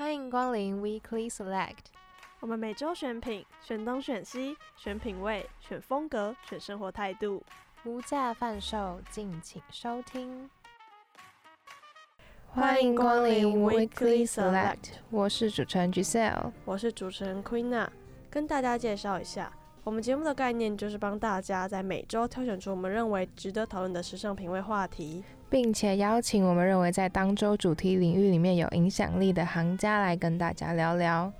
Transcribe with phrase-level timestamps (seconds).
[0.00, 1.90] 欢迎光临 Weekly Select。
[2.40, 7.44] 我们每周选品，选东选西，选品味，选风格，选生活态度，
[7.84, 10.48] 无价贩售，敬请收听。
[12.48, 14.92] 欢迎光临 Weekly Select。
[15.10, 17.86] 我是主持人 Giselle，我是主持人 Queena，
[18.30, 19.52] 跟大家介绍一下，
[19.84, 31.30] 我们节目的概念就是帮大家在每周挑选出我们认为值得讨论的时尚品味话题，并且邀请我们认为在当周主题领域里面有影响力的行家来跟大家聊聊。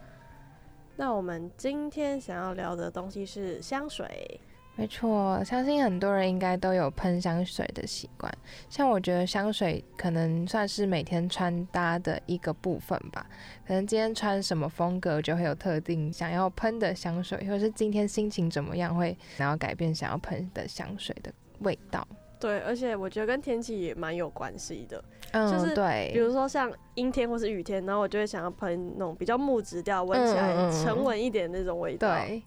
[0.97, 4.41] 那我们今天想要聊的东西是香水。
[4.77, 8.33] 没错，相信很多人应该都有喷香水的习惯。
[8.69, 13.27] 像我觉得香水可能算是每天穿搭的一个部分吧。
[13.67, 22.07] 可能今天穿什么风格，就会有特定想要喷的香水，或者是今天心情怎么样，会想要改变想要喷的香水的味道。
[22.41, 25.05] 对，而且我觉得跟天气也蛮有关系的。
[25.33, 32.09] 嗯，就是对，比如说像阴天或是雨天，然后我就会想要喷那种比较木质调、闻起来沉稳一点的那种味道。
[32.09, 32.43] 对。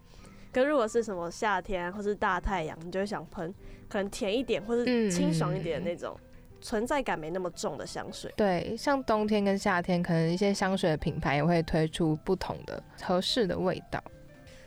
[0.52, 3.52] 可如果是什么夏天或是大太阳，你就会想喷
[3.88, 6.16] 可能甜一点或是清爽一点的那种，
[6.60, 8.32] 存在感没那么重的香水。
[8.36, 14.02] 对，像冬天跟夏天，可能一些香水的品牌也会推出不同的合适的味道。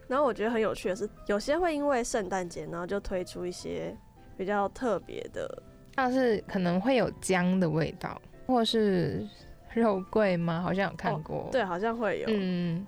[0.07, 3.95] 然后我觉得很有趣的是，有些会因为圣诞节，然后就推出一些。
[4.37, 5.63] 比较特别的，
[5.95, 9.27] 像是可能会有姜的味道，或是
[9.73, 10.61] 肉桂吗？
[10.61, 12.27] 好像有看过，对，好像会有。
[12.29, 12.85] 嗯，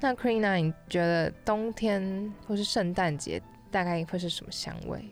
[0.00, 3.40] 那 c r e e n a 你觉得冬天或是圣诞节
[3.70, 5.02] 大概会是什么香味？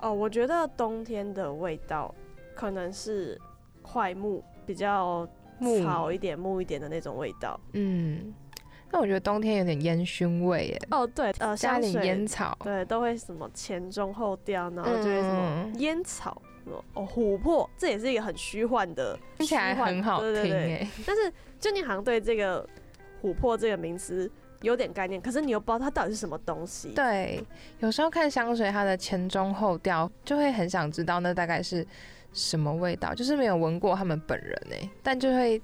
[0.00, 2.14] 哦，我觉得冬天的味道
[2.54, 3.40] 可能是
[3.80, 5.26] 快木，比较
[5.82, 7.58] 草一点、木一点的那种味道。
[7.72, 8.34] 嗯。
[8.92, 10.78] 那我觉得冬天有点烟熏味耶。
[10.90, 16.40] 哦，对，呃，加点烟草，对，都会什么前中后调，然后就会什么烟草，
[16.92, 20.86] 哦，琥珀，这也是一个很虚幻的，听起来很好听哎。
[21.06, 22.68] 但是就你好像对这个
[23.22, 24.30] 琥珀这个名词
[24.60, 26.90] 有点概念，可是你又不知道它到底是什么东西。
[26.90, 27.42] 对，
[27.78, 31.86] 有时候看香水它的前中后调，就会很想知道那大概是
[32.34, 35.58] 什么味道，就是没有闻过他们本人哎，但就会。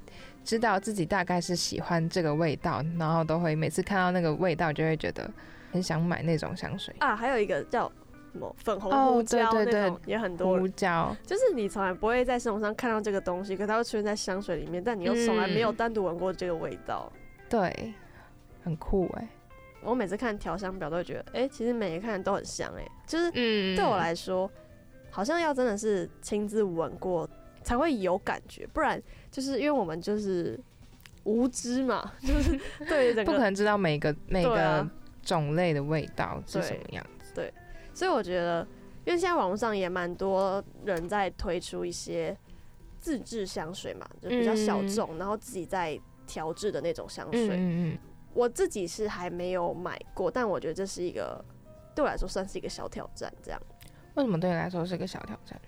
[0.49, 5.31] 知道自己大概是喜欢这个味道，然后都会每次看到那个味道就会觉得
[5.71, 7.15] 很想买那种香水啊。
[7.15, 7.87] 还有一个叫
[8.33, 17.13] 什么粉红胡椒那种也很多，胡椒就是你从来不会在生活上看到这个东西，可它会出现在香水里面，但你又从来没有单独闻过这个味道。
[17.51, 17.93] 对，
[18.65, 19.29] 很酷哎！
[19.83, 24.51] 我每次看调香表都会觉得，哎，其实每一个看都很香哎，就是对我来说，
[25.11, 27.29] 好像要真的是亲自闻过。
[27.69, 28.99] 才会有感觉，不然
[29.31, 30.59] 就是因为我们就是
[31.25, 32.59] 无知嘛， 就是
[32.89, 34.89] 对不可能知道每个每个
[35.23, 37.31] 种类的味道是什么样子。
[37.35, 37.53] 对，
[37.93, 38.67] 所以我觉得，
[39.05, 42.35] 因为现在网络上也蛮多人在推出一些
[42.99, 47.51] 自制香水嘛，就比较小众，然后自己在调制的那种香水。
[47.51, 47.99] 嗯嗯。
[48.33, 51.45] 我自己是还没有买过，但我觉得这是一个
[51.95, 53.31] 对我来说算是一个小挑战。
[53.43, 53.61] 这样，
[54.15, 55.61] 为什么对你来说是一个小挑战？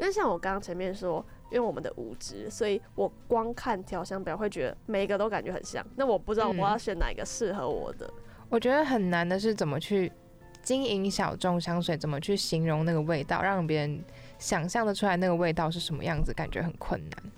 [0.00, 5.86] 因为像我刚刚前面说，因为我们的无知，所以我光看调香表会觉得每一个都感觉很像。
[5.94, 8.10] 那我不知道我要选哪一个适合我的。
[8.48, 10.10] 我觉得很难的是怎么去
[10.62, 14.02] 经营小众香水，怎么去形容那个味道，让别人
[14.38, 17.32] 想象的出来那个味道是什么样子，感觉很困难。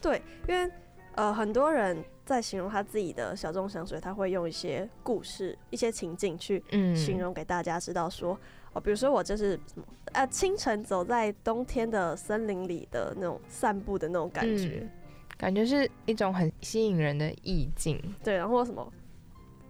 [0.00, 0.68] 对，因为
[1.14, 6.64] 呃很多人在形容他自己的小众香水，他会用一些故事、一些情境去
[6.96, 8.36] 形容给大家知道说。
[8.78, 14.88] 哦，比如说我就是什么呃，清晨走在冬天的森林里的那种散步的那种感觉，
[15.36, 18.00] 感觉是一种很吸引人的意境。
[18.22, 18.90] 对，然后什么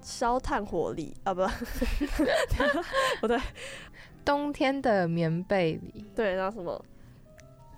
[0.02, 1.40] 烧炭火里啊，不，
[3.20, 3.38] 不对，
[4.24, 6.84] 冬天的棉被里，对，然后什么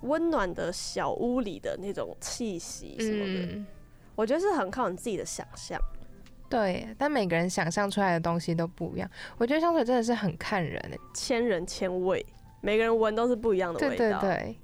[0.01, 3.63] 温暖的小屋里的那种气息什么的，
[4.15, 5.79] 我觉得是很靠你自己的想象。
[6.51, 9.09] 对，但每个人想象出来的东西都不一样。
[9.37, 12.23] 我觉得香水真的是很看人，千人千味，
[12.59, 13.97] 每个人闻都是不一样的味道。
[13.97, 14.55] 对对对，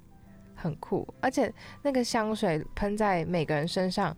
[0.54, 1.08] 很酷。
[1.22, 1.52] 而且
[1.82, 4.16] 那个香水喷在每个人身上，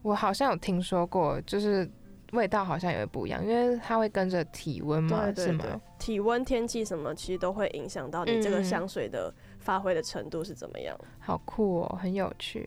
[0.00, 1.86] 我好像有听说过，就是
[2.32, 5.78] 味道好像也会不一样，因为它会跟着体温嘛，是吗？
[5.98, 10.98] 体温、天气什么，其实都会影响到你这个香水的发挥的程度是怎么样。
[11.18, 12.66] 好酷哦，很有趣。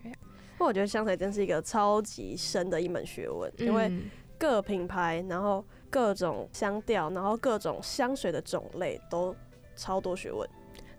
[0.58, 3.92] 不过我觉得香水真是一个超级深的一门学问，因为。
[4.38, 9.36] 各品牌，然后各种香调，然后各种香水的种类都
[9.76, 10.48] 超多学问。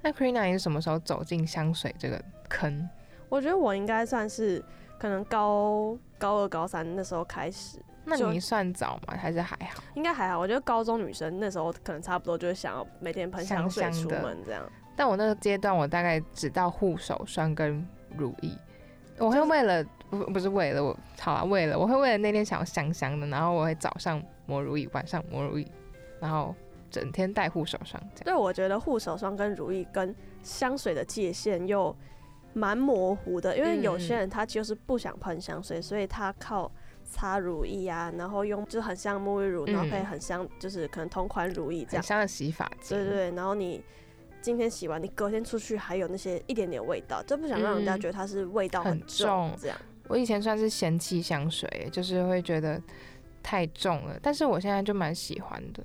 [0.03, 2.89] 那 Krina 你是什么时候走进香水这个坑？
[3.29, 4.63] 我觉得我应该算是
[4.99, 7.79] 可能高高二、高三那时候开始。
[8.05, 9.15] 那你算早吗？
[9.19, 9.83] 还是还好？
[9.95, 10.39] 应该还好。
[10.39, 14.63] 我觉得高中女生那时候可能差不多就是想要每天喷香水出门这样。
[14.95, 17.85] 但我那个阶段，我大概只到护手霜跟
[18.17, 18.51] 乳液。
[19.19, 19.85] 我会为了
[20.19, 25.67] 不不是为了我，好啊，为了我会为了那天想要香香的，然后我会早上抹乳液，晚上抹乳液，
[26.21, 26.55] 然后
[26.91, 28.03] 整天带护手霜。
[28.25, 31.95] 对，我觉得护手霜跟乳液跟香水的界限又
[32.53, 36.71] 蛮模糊的，因为有些人他就是不想喷香水，所以他靠
[37.05, 42.03] 擦乳液啊，然后用就很像沐浴乳，然后可以很香，就是可能同款乳液这样。
[42.03, 42.99] 香的洗发精。
[42.99, 43.85] 对对，然后你。
[44.43, 49.53] 今天洗完，你隔天出去还有那些一点点味道，就不想让人家觉得它是味道很重。
[49.61, 49.77] 这样，
[50.09, 52.81] 我以前算是嫌弃香水，就是会觉得
[53.43, 55.85] 太重了，但是我现在就蛮喜欢的。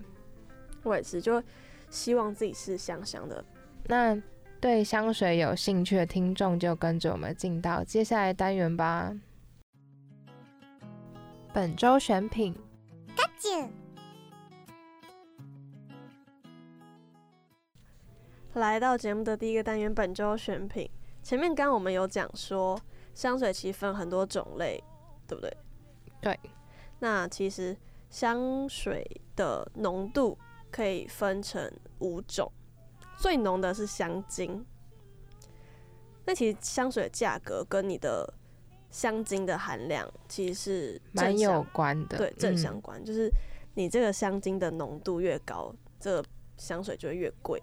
[0.83, 1.41] 我也是，就
[1.89, 3.44] 希望自己是香香的。
[3.85, 4.21] 那
[4.59, 9.12] 对香水有兴趣的听众，就跟着我们进到接下来单元吧。
[11.53, 12.56] 本周选品。
[18.53, 20.89] 来到节目的第一个单元，本周选品。
[21.24, 22.79] 前面刚我们有讲说，
[23.13, 24.84] 香水其实分很多种类，
[25.28, 25.58] 对不对？
[26.22, 26.40] 对。
[27.00, 27.75] 那其实
[28.10, 29.06] 香水
[29.36, 30.38] 的浓度
[30.69, 32.52] 可以分成五种，
[33.18, 34.66] 最浓的是香精。
[36.25, 38.31] 那其实香水的价格跟你的
[38.92, 43.04] 香精的含量其实是蛮有关的，对，正相关。
[43.04, 43.28] 就是
[43.74, 46.24] 你这个香精的浓度越高，这
[46.58, 47.60] 香水就会越贵。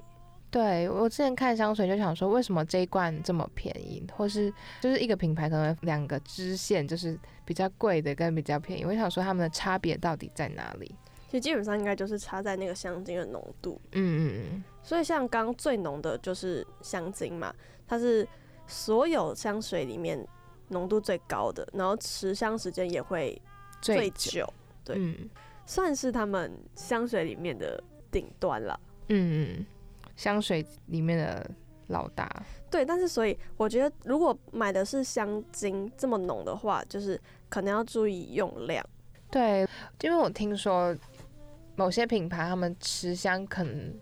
[0.50, 10.95] 对我之前看香水就想说，为什么这一罐这么便宜，或是就是一个品牌可能两个支线就是比较贵的跟比较便宜，我想说他们的差别到底在哪里？
[11.27, 13.79] 其实基本上应该就是差在那个香精的浓度。
[13.93, 14.65] 嗯嗯嗯。
[14.83, 17.55] 所以像刚最浓的就是香精嘛，
[17.87, 18.27] 它是
[18.67, 20.27] 所有香水里面
[20.69, 23.39] 浓度最高的，然后持香时间也会
[23.83, 24.50] 最久。
[24.83, 24.99] 对，
[25.67, 27.79] 算是他们香水里面的
[28.11, 28.81] 顶端了。
[29.09, 29.67] 嗯嗯。
[30.19, 31.49] 香水里面的
[31.87, 32.29] 老大，
[32.69, 37.19] 对，但是所以我觉得，如果买的是香精这么浓的话，就是
[37.49, 38.85] 可能要注意用量。
[39.31, 39.65] 对，
[40.00, 40.94] 因为我听说
[41.76, 43.94] 某些品牌他们持香可能，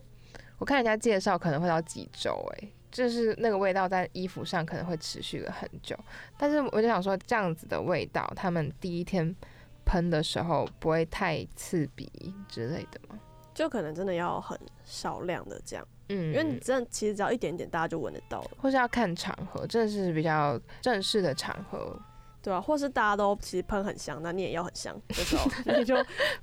[0.56, 5.94] 我看人家介绍可能会到几周，哎，就是那个味道在衣服上可能会持续了很久。
[6.38, 9.36] 但是我就想说，这样子的味道，他们第一天
[9.84, 12.10] 喷的时候不会太刺鼻
[12.48, 13.20] 之类的吗？
[13.56, 15.88] 就可能真的要很少量的这样。
[16.10, 18.50] 嗯，因为你真的其实只要一点点，大家就闻得到了。
[18.58, 21.98] 或是要看场合，真的是比较正式的场合，
[22.40, 25.96] 对啊，或是大家都其实喷很香，那你也要很香的时候， 你就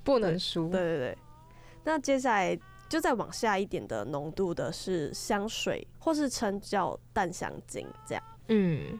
[0.03, 0.69] 不能输。
[0.69, 1.17] 对对对。
[1.85, 8.23] 那接下来就再往下一点的浓度的是香水，或是称叫淡香精这样。
[8.49, 8.99] 嗯，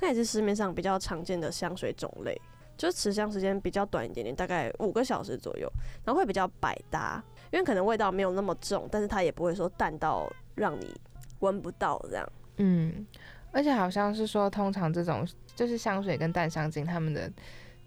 [0.00, 2.40] 那也是市面上比较常见的香水种类，
[2.76, 5.68] 就是持香时间比较短一点点，大概五个小时左右，
[6.04, 7.20] 然后会比较百搭。
[7.54, 10.92] 因为可能味道没有那么重，但是它也不会说淡到让你
[11.38, 12.32] 闻不到这样。
[12.56, 13.06] 嗯，
[13.52, 15.24] 而且好像是说，通常这种
[15.54, 17.32] 就是香水跟淡香精，它们的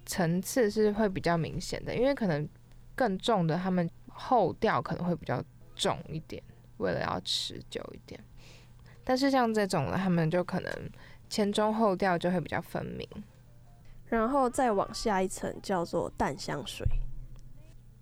[0.05, 2.47] 层次是会比较明显的，因为可能
[2.95, 5.43] 更重的，它们后调可能会比较
[5.75, 6.41] 重一点，
[6.77, 8.17] 为了要持久一点。
[9.03, 10.71] 但是像这种的，它们就可能
[11.29, 13.05] 前中后调就会比较分明。
[14.05, 16.87] 然后再往下一层叫做淡香水。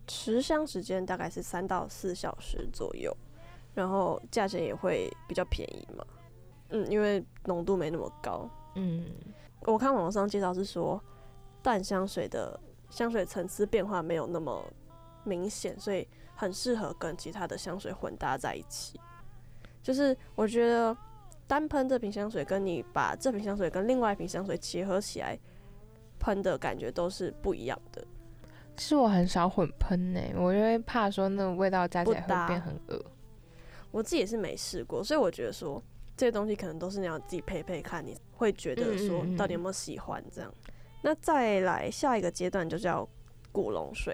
[0.07, 3.15] 持香时间大概是三到四小时左右，
[3.73, 6.05] 然后价钱也会比较便宜嘛。
[6.69, 8.49] 嗯，因为浓度没那么高。
[8.75, 9.05] 嗯，
[9.61, 11.01] 我看网上介绍是说，
[11.61, 12.59] 淡香水的
[12.89, 14.63] 香水层次变化没有那么
[15.23, 18.99] 明显，所以很适合跟其他的香水混搭在一起。
[19.81, 20.95] 就是我觉得
[21.47, 25.37] 单喷这瓶香水，跟你把这瓶香水跟另外一瓶香水结合起来
[26.19, 28.05] 喷的感觉都是不一样的。
[28.77, 33.05] 其实我很少混喷呢，我因为怕说那个味道加起来会变很恶。
[33.91, 35.81] 我自己也是没试过，所以我觉得说
[36.17, 40.53] 这些东西可能都是你要自己配配看，你会觉得说到底有没有喜欢这样。
[41.01, 43.07] 那再来下一个阶段就叫
[43.51, 44.13] 古龙水，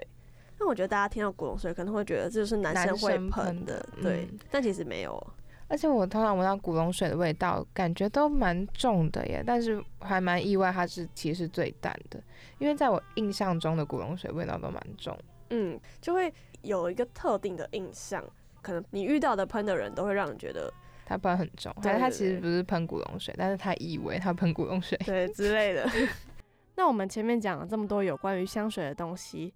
[0.58, 5.32] 那我觉得大家听到古龙水可能会觉得这就是男生会喷的，对，但其实没有。
[5.68, 12.22] 而且我通常闻到古龙水的味道，感觉都蛮重的耶，但是还蛮意外，它是其实最淡的，
[12.58, 15.18] 因为在我印象中的古龙水味道都蛮重，
[15.50, 18.22] 嗯，就会有一个特定的印象，
[18.60, 20.72] 可能你遇到的喷的人都会让你觉得
[21.06, 25.88] 它喷很重，但是它其实不是喷古龙水，但是他以为他喷古龙水，对 之类的。
[26.76, 29.52] 那我们前面讲了这么多有关于香水的东西，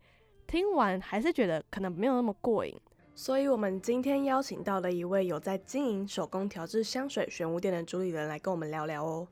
[0.47, 2.75] 听完还是觉得可能没有那么过瘾。
[3.19, 9.27] 所以，我们今天邀请到了一位有在经营手工调制香水玄武店的主理人来跟我们聊聊哦。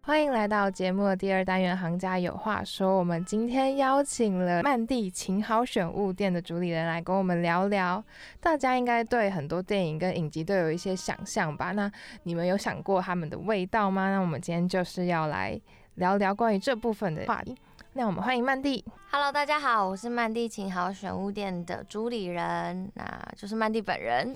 [0.00, 2.94] 欢迎来到节目的第二单元《行家有话说》。
[2.98, 8.02] 我们今天邀请了曼蒂琴好选物店的主理人来跟我们聊聊。
[8.40, 11.70] 大家应该对很多电影跟影集都有一些想象吧？
[11.70, 11.88] 那
[12.24, 14.10] 你们有想过他们的味道吗？
[14.10, 15.58] 那我们今天就是要来
[15.94, 17.56] 聊聊关于这部分的话题。
[17.96, 18.84] 那我们欢迎曼蒂。
[19.12, 24.34] Hello，大家好，我是曼蒂琴好选物店的主理人，那就是曼蒂本人。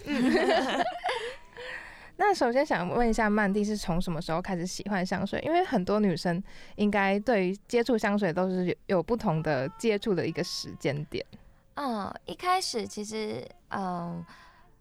[2.15, 5.41] 那首先想问一下，曼蒂是从什么时候开始喜欢香水？
[5.45, 6.41] 因为很多女生
[6.77, 11.27] 应该对于接触香水都是有有不同的接触的一个时间点。
[11.75, 14.25] 嗯，一开始其实嗯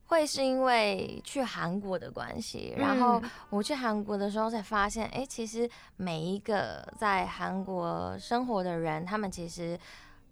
[0.07, 9.79] 会是因为去韩国的关系，然后我去韩国的时候才发现，哎，其实每一个在韩国生活的人，他们其实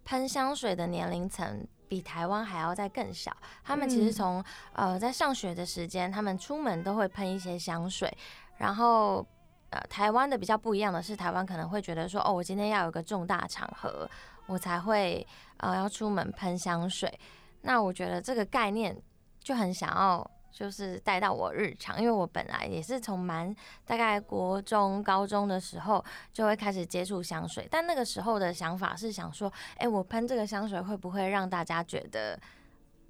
[0.04, 1.66] 喷香水的年龄层。
[1.88, 3.30] 比台湾还要再更小，
[3.62, 4.42] 他们其实从
[4.72, 8.12] 呃在上学的时间，他们出门都会喷一些香水。
[8.56, 9.24] 然后
[9.70, 14.10] 呃台湾的比较不一样的是，台湾可能会觉得说，哦，我今天要有个重大场合，
[14.46, 15.24] 我才会
[15.58, 17.08] 呃要出门喷香水。
[17.60, 19.00] 那我觉得这个概念
[19.46, 20.28] 就很想要。
[20.58, 32.40] 就是带到我日常，因为我本来也是从蛮大概国中、高中的时候就会开始接触香水，但那个时候的想法是想说，哎，我喷这个香水会不会让大家觉得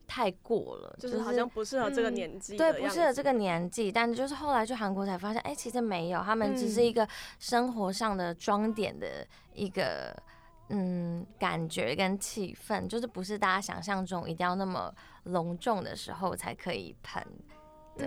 [0.08, 0.96] 太过了？
[0.98, 2.56] 就是好像不适合这个年纪。
[2.56, 3.92] 对，不适合这个年纪。
[3.92, 7.06] 但就是后来去韩国才发现，哎，其实没有，他们只是一个
[7.38, 9.24] 生活上的装点的
[9.54, 10.20] 一个
[10.68, 14.94] 嗯感觉跟气氛，就是不是大家想象中一定要那么。
[15.26, 17.20] 隆重的时候才可以喷，
[17.98, 18.06] 对。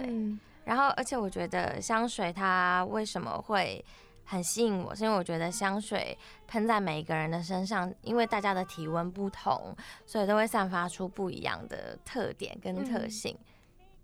[0.64, 3.84] 然后，而且我觉得香水它为什么会
[4.24, 9.76] 很吸引我，是因为我觉得香水喷在每一个人的身上，因为大家的体温不同，
[10.06, 13.38] 所以都会散发出不一样的特点跟特性。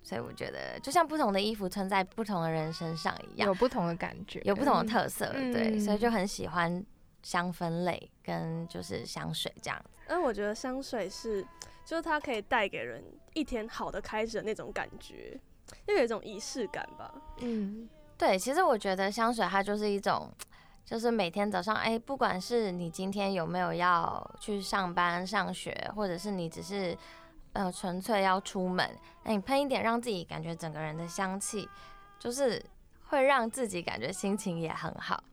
[0.03, 5.31] 所以我觉得，就像不同的衣服穿在不同的人身上一样，有不同的感觉，有不同的特色。
[5.53, 6.85] 对，所以就很喜欢
[7.25, 9.85] 香氛类跟就是香水这样。
[10.07, 11.43] 嗯，我觉得香水是。
[11.83, 13.03] 就是它可以带给人
[13.35, 15.39] 一天好的开始的那种感觉，
[15.85, 17.13] 又有一种仪式感吧。
[17.41, 20.27] 嗯，对，其实我觉得香水它就是一种，
[20.83, 26.97] 就是每天早上，哎，不管是你今天有没有要去上班、上学，或者是你只是
[27.53, 28.89] 呃纯粹要出门，
[29.23, 31.69] 那你喷一点，让自己感觉整个人的香气，
[32.17, 32.59] 就是
[33.09, 35.23] 会让自己感觉心情也很好。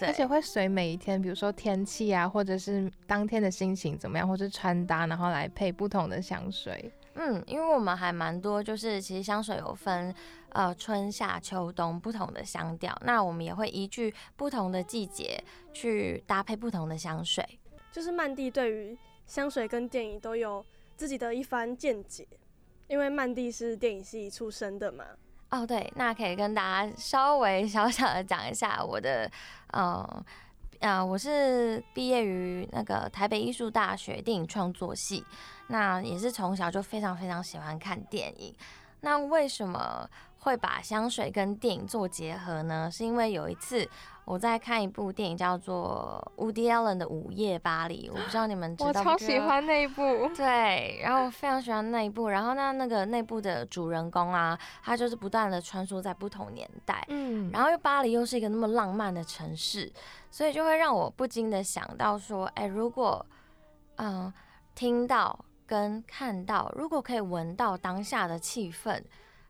[0.00, 6.92] 而且会随每一天，比如说天气啊，或者是当天的心情怎么样，或是穿搭，然后来配不同的香水。
[7.14, 10.12] 嗯，因为我们还蛮多，就是其实香水有分
[10.50, 17.46] 呃春夏秋冬不同的香调，那我们也会依据不同的季节去搭配不同的香水。
[17.92, 22.26] 就是曼蒂对于香水跟电影都有自己的一番见解，
[22.88, 25.04] 因为曼蒂是电影系出身的嘛。
[25.54, 29.30] 哦，对，那可以跟大家稍微 小小的讲一下我的，
[29.72, 30.24] 嗯，
[30.80, 35.24] 啊，我是毕业于那个台北艺术大学电影创作系，
[35.68, 38.52] 那也是从小就非常非常喜欢看电影。
[39.02, 40.08] 那为什么
[40.44, 42.88] 会把香水跟电影做结合呢？
[42.90, 43.88] 是因为有一次。
[44.26, 50.02] 我在看一部电影，叫做《Woody Allen 的午夜巴黎》，我不知道你们知道我超喜欢那一部。
[50.34, 52.30] 对，然后我非常喜欢那一部。
[52.30, 57.04] 然后那那个那部的主人公啊，他就是不断的穿梭在不同年代。
[57.08, 57.50] 嗯。
[57.52, 59.92] 然后又巴黎又是一个那么浪漫的城市，
[60.30, 63.26] 所以就会让我不禁的想到说，哎，如果
[63.96, 64.32] 嗯
[64.74, 69.02] 听到跟看到，如果可以闻到当下的气氛，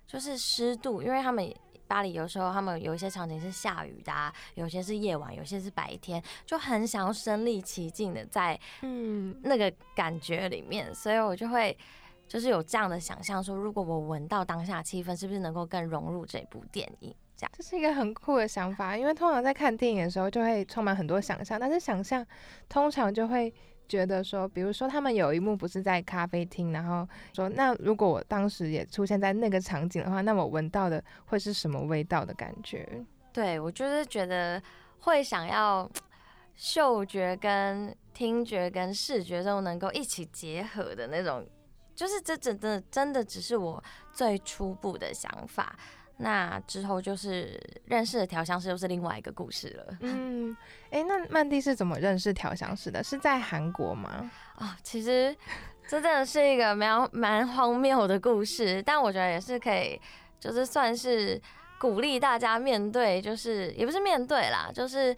[0.06, 1.54] 就是湿度，因为他们。
[1.86, 11.76] 巴黎有时候他们有一些场景是下雨的，有些是夜晚，有些是白天，就很想要身临其境的在嗯那个感觉里面，所以我就会
[12.26, 17.14] 就是有这样的想象，说如果我闻到当下气氛，是不是能够更融入这部电影？
[17.36, 22.26] 这样这是一个很酷的想法，因为通常在看电影的时候就会充满很多想象，但是想象
[22.66, 23.52] 通常就会。
[23.88, 32.88] 觉得说，比如说他们有一幕不是在咖啡厅，然后说，那如果我当时也出现在那个场景的话，那我闻到的会是什么味道的感觉？
[33.32, 34.62] 对我就是觉得
[35.00, 35.90] 会想要
[36.54, 41.44] 嗅觉跟听觉跟视觉都能够一起结合的那种，
[41.94, 45.76] 就是这真的真的只是我最初步的想法。
[46.16, 49.98] 那之后就是认识的调香师，又是另外一个故事了。
[50.02, 50.56] 嗯，
[50.94, 53.02] 哎，那曼蒂是怎么认识调香师的？
[53.02, 54.30] 是在韩国吗？
[54.54, 55.34] 啊，其实
[55.88, 60.00] 这真的是一个蛮蛮荒谬的故事，但我觉得也是可以，
[60.38, 61.40] 就是算是
[61.80, 65.14] 鼓励大家面对，就是也不是面对啦，就是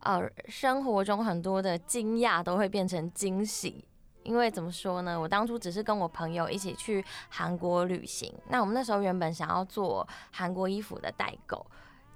[0.00, 3.84] 呃生活中很多的惊讶都会变成惊喜。
[4.22, 5.20] 因为怎么说呢？
[5.20, 8.32] 我当初只是跟我朋友一起去韩国旅行。
[8.48, 11.66] 那我们那时候原本想要做韩国衣服的代购，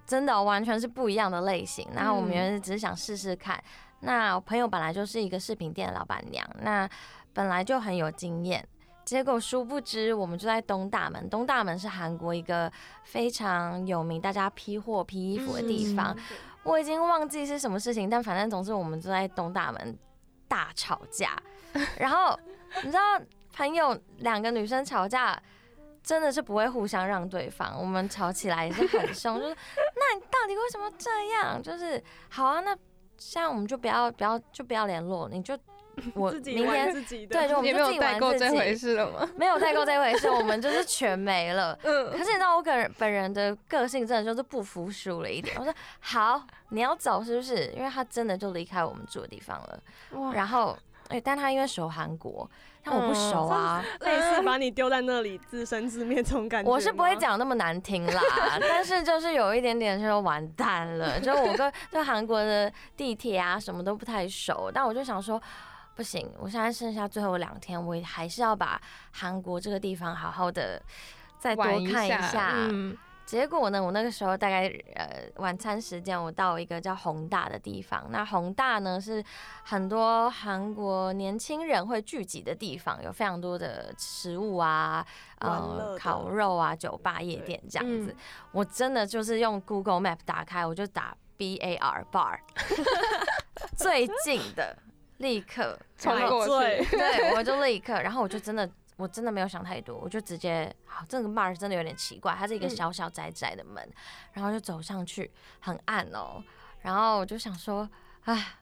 [0.06, 1.86] 真的完全是不一样的类型。
[1.94, 3.62] 然后我们原来只是想试试看。
[4.00, 6.88] 那我朋友本来就是一个饰品店的老板娘，那
[7.32, 8.66] 本来就很有经验。
[9.04, 11.28] 结果殊不知，我们就在东大门。
[11.30, 12.70] 东大门是韩国一个
[13.04, 16.16] 非常有名、大家批货、批衣服的地方。
[16.64, 19.96] 我已经忘记是什么事情，但反正总之我们就在东大门
[20.48, 21.36] 大吵架。
[21.98, 22.38] 然后
[22.82, 23.00] 你知道，
[23.52, 25.40] 朋友两个女生吵架。
[26.04, 29.56] 真的是不会互相让对方，我们吵起来也是很凶， 就是
[29.91, 31.62] 那你到底为什么这样？
[31.62, 32.76] 就是好啊，那
[33.18, 35.58] 现在我们就不要不要就不要联络，你就
[36.14, 36.92] 我 明天
[37.28, 38.38] 对，就我们就自己玩自己。
[38.38, 39.28] 这回事了吗？
[39.36, 41.78] 没有代购这回事，我们 就是全没了。
[41.82, 42.10] 嗯。
[42.10, 45.54] 可是你知道我个人本人的个性真的就是不服输了一点。
[45.58, 47.66] 我说好，你要走是不是？
[47.76, 49.80] 因为他真的就离开我们住的地方了。
[50.12, 50.32] 哇。
[50.32, 50.76] 然后
[51.08, 52.50] 哎，但他因为熟韩国。
[52.84, 56.70] 但我不熟啊，类似把你丢在那里自生自灭这种感觉。
[56.70, 58.20] 我是不会讲那么难听啦，
[58.60, 65.40] 但是就是有一点点就完蛋了，就我跟对韩国的地铁啊什么都不太熟，但我就想说，
[65.94, 68.80] 不行，我现在剩下最后两天，我还是要把
[69.12, 70.82] 韩国这个地方好好的
[71.38, 72.50] 再多看一下。
[73.32, 78.06] 结果呢，我那个时候大概呃晚餐时间，我到一个叫宏大的地方。
[78.10, 79.24] 那宏大呢是
[79.64, 85.02] 很多韩国年轻人会聚集的地方，有非常多的食物啊，
[85.38, 88.14] 呃烤肉啊，酒吧、夜店这样子。
[88.50, 92.38] 我真的就是用 Google Map 打开，我就打 B A R bar，
[93.74, 94.76] 最近的
[95.16, 98.68] 立刻冲过去，对，我就立刻，然后我就真的。
[99.02, 103.86] 我真的没有想太多，我就直接好，这个 bar 真的有点奇怪，它是一个小小窄窄的门，
[104.32, 105.28] 然后就走上去，
[105.58, 106.40] 很暗哦，
[106.82, 107.88] 然后我就想说，
[108.26, 108.54] 唉，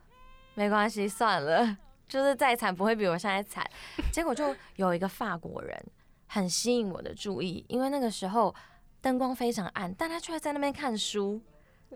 [0.54, 1.76] 没关系，算了，
[2.08, 3.62] 就是再惨不会比我现在惨。
[4.10, 5.78] 结果就有一个法国人
[6.26, 8.54] 很吸引我的注意，因为那个时候
[9.02, 11.38] 灯光非常暗，但他却在那边看书。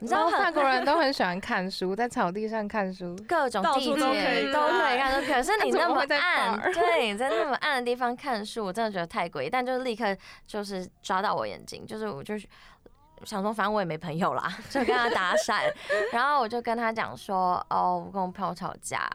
[0.00, 5.24] 你知道法国人都很喜欢看书， 在草地上看书，各种地点都可以看。
[5.24, 9.50] 可是你 那么暗，对，你在那么暗的地方看书，我真的觉得太诡异。
[9.50, 12.46] 但就是立刻就是抓到我眼睛，就是我就是
[13.24, 15.72] 想说，反正我也没朋友啦， 就跟他搭讪。
[16.12, 19.08] 然后我就跟他讲说，哦，我跟我朋友吵架，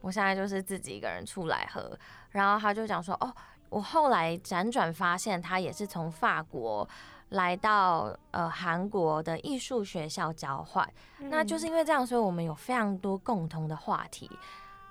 [0.00, 1.96] 我现在就是自己一个人出来喝。
[2.30, 3.32] 然后他就讲说，哦，
[3.68, 6.86] 我后来辗转发现，他也是从法国。
[7.34, 14.30] 来到呃韩国的艺术学校交换，那就是因为这样，所以我们有非常多共同的话题。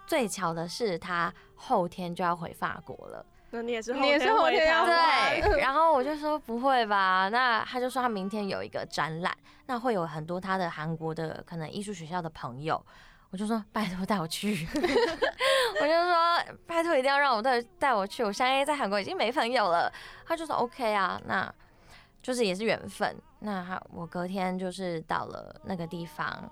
[0.06, 3.26] 最巧的是，他后天就要回法国了。
[3.52, 5.60] 那你也是，你也是后天要对。
[5.60, 7.30] 然后我就说不会吧？
[7.32, 9.34] 那他就说他明天有一个展览，
[9.68, 12.84] 那会有很多他的韩国的可能艺术学校的朋友。
[13.32, 14.68] 我就说拜托带我去。
[15.82, 18.24] 我就说拜托一定要让我带带我去。
[18.24, 19.92] 我相信在韩国已经没朋友了。
[20.26, 21.54] 他就说 OK 啊，那。
[22.24, 26.50] 就是也是缘分，那我隔天就是到了那个地方。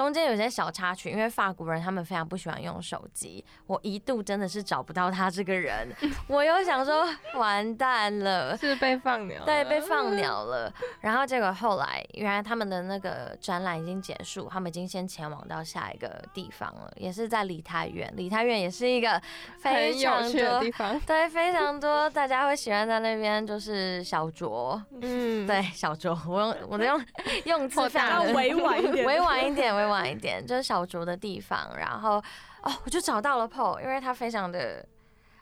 [0.00, 5.94] 中间有些小插曲，因为法国人他们非常不喜欢用手机，我一度真的是找不到他这个人，
[6.26, 10.72] 我又想说完蛋了，是被放鸟，对，被放 鸟了。
[11.00, 18.10] 然后结果后来，原来他们的那个展览已经结束，他们已经先前往到下一个地方了，也是在梨泰院。
[18.16, 19.20] 梨泰院也是一个
[19.58, 27.04] 非常多的地方，对，非常多大家会喜欢在那边就是小酌，嗯，对，小酌，我用我的用
[27.44, 29.70] 用词非常委婉一点，委婉一点。
[29.70, 32.22] 会晚一点，就是小酌的地方，然后
[32.62, 34.84] 哦，我就找到了 Paul，因为他非常的，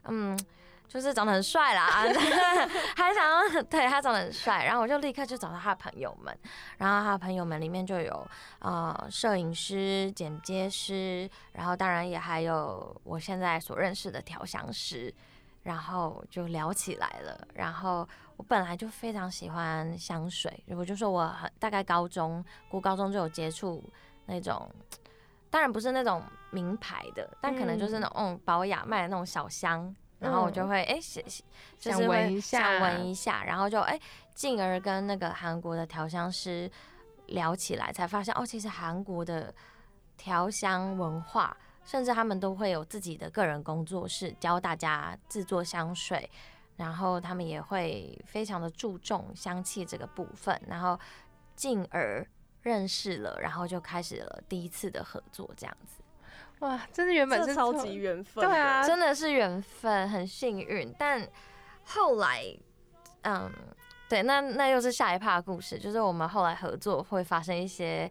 [0.04, 0.38] 嗯，
[0.88, 1.86] 就是长得很帅啦，
[2.96, 6.36] 还想要对他长得很帅，然后我就立刻就找到他的朋友们，
[6.78, 8.26] 然后他的朋友们里面就有
[8.60, 15.12] 啊摄影师、剪接师，然后当然也还有我现在所认识的调香师，
[15.64, 23.82] 然后就聊起来了，然后我本来就非常喜欢香水，我就说我很大概高中过高中就有接触。
[24.28, 24.70] 那种
[25.50, 31.24] 当然不是那种名牌的，但可能就是那种保养卖的那种小香，然后我就会哎想
[31.78, 33.98] 想闻一下，想闻一下，然后就哎
[34.34, 36.70] 进而跟那个韩国的调香师
[37.28, 39.52] 聊起来，才发现哦，其实韩国的
[40.18, 46.30] 调香文化，甚至他们都会有自己的个人工作室，教大家制作香水，
[46.76, 50.98] 然后他们也会非常的注重香气这个部分，然后
[51.56, 52.26] 进而。
[52.62, 56.02] 认识了，然后就开始了第一次的合作，这样子。
[56.60, 60.92] 哇，真的原本是超级缘分，对啊，真的是缘分，很幸运。
[60.98, 61.24] 但
[61.84, 62.44] 后来，
[63.22, 63.48] 嗯，
[64.08, 68.10] 对，那那又是下一趴的故事，就是我们后来合作会发生一些，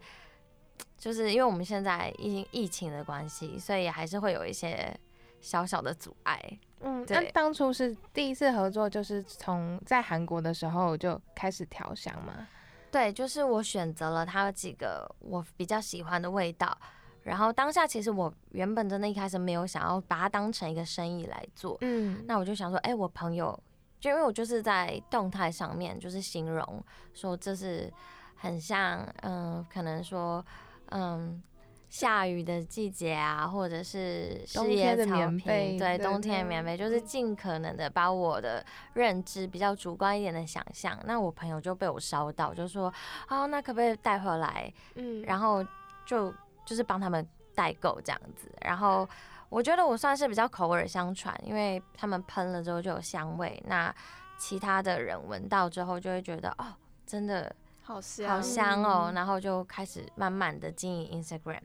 [0.98, 4.98] 就是因为我们现在疫疫情的关系，所以还是会有一些
[5.42, 6.42] 小小的阻碍。
[6.80, 12.48] 嗯，那当初是第一次合作，就是从在韩国的时候就开始调香吗？
[12.92, 16.78] 对，就是我选择了它几个我比较喜欢的味道。
[17.24, 23.60] 然后当下其实我原本真的一开始没有想要把它当成一个生意来做，嗯，那我就想说，哎，我朋友，
[24.00, 26.82] 就因为我就是在动态上面就是形容
[27.14, 27.92] 说这是
[28.38, 30.46] 很像，嗯，可能说，
[30.92, 31.44] 嗯，
[31.90, 42.94] 下雨的季节啊，或者是冬天的棉被，对，冬天的棉被，就是尽可能的把我的认知比较主观一点的想象，那我朋友就被我烧到，就说，
[43.30, 44.72] 哦，那可不可以带回来？
[44.96, 45.66] 嗯，然后
[46.06, 46.34] 就。
[46.68, 49.08] 就是帮他们代购这样子，然后
[49.48, 53.96] 我觉得我算是比较口耳相传，因为他们喷了之后就有香味，那
[54.38, 56.66] 其他的人闻到之后就会觉得哦，
[57.06, 57.56] 真的
[57.88, 61.62] 好香好香哦，然后就开始慢慢的经营 Instagram，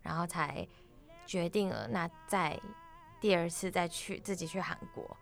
[0.00, 0.66] 然后才
[1.26, 2.58] 决定了那再
[3.20, 5.16] 第二次再去自己去韩国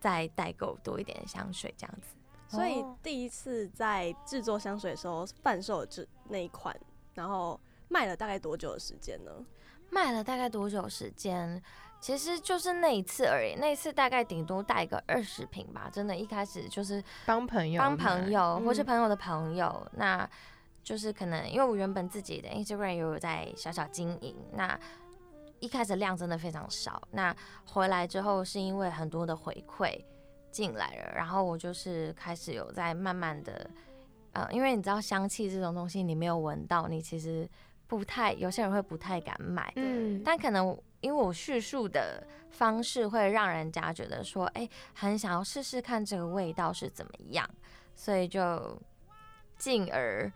[0.00, 2.16] 再代购多一点香水这样子。
[2.48, 6.76] 所以第一次在制作香水的时候贩售这那一款，
[7.14, 7.60] 然后。
[7.88, 9.30] 卖了大概多久的时间呢？
[9.90, 11.62] 卖了大概多久时间？
[12.02, 15.88] 其实就是那一次而已，那一次大概顶多带个二十瓶吧。
[15.90, 20.28] 真的，一开始就是帮朋友、帮朋友或是朋友的朋友，那
[20.82, 24.76] 就是可能因为我原本自己的 Instagram 也有在小小经营，那
[25.60, 27.00] 一开始量真的非常少。
[27.12, 27.32] 那
[27.66, 29.96] 回来之后是因为很多的回馈
[30.50, 33.70] 进来了，然后我就是开始有在慢慢的，
[34.32, 37.48] 呃，因为你知道香气这种东西，你没有闻到，你其实。
[37.88, 47.48] 不太，有些人会不太敢买，嗯，但可能因为我叙述的方式会让人家觉得说，哎，很想要试试看这个味道是怎么样，
[47.94, 48.80] 所以就
[49.58, 50.32] 进而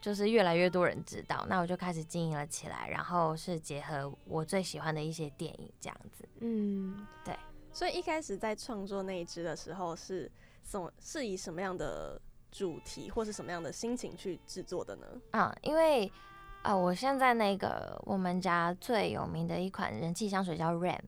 [0.00, 7.34] 就是越来越多人知道，那我就开始经营了起来，然后是结合我最喜欢的一些电影这样子，嗯，对，
[7.72, 10.30] 所以一开始在创作那一支的时候是
[10.62, 10.92] 什么？
[11.00, 12.20] 是以什么样的
[12.52, 15.06] 主题或是什么样的心情去制作的呢？
[15.30, 16.12] 啊，因为。
[16.62, 20.98] 啊，我现在那个我们家最有名的一款人气香水叫 Rain，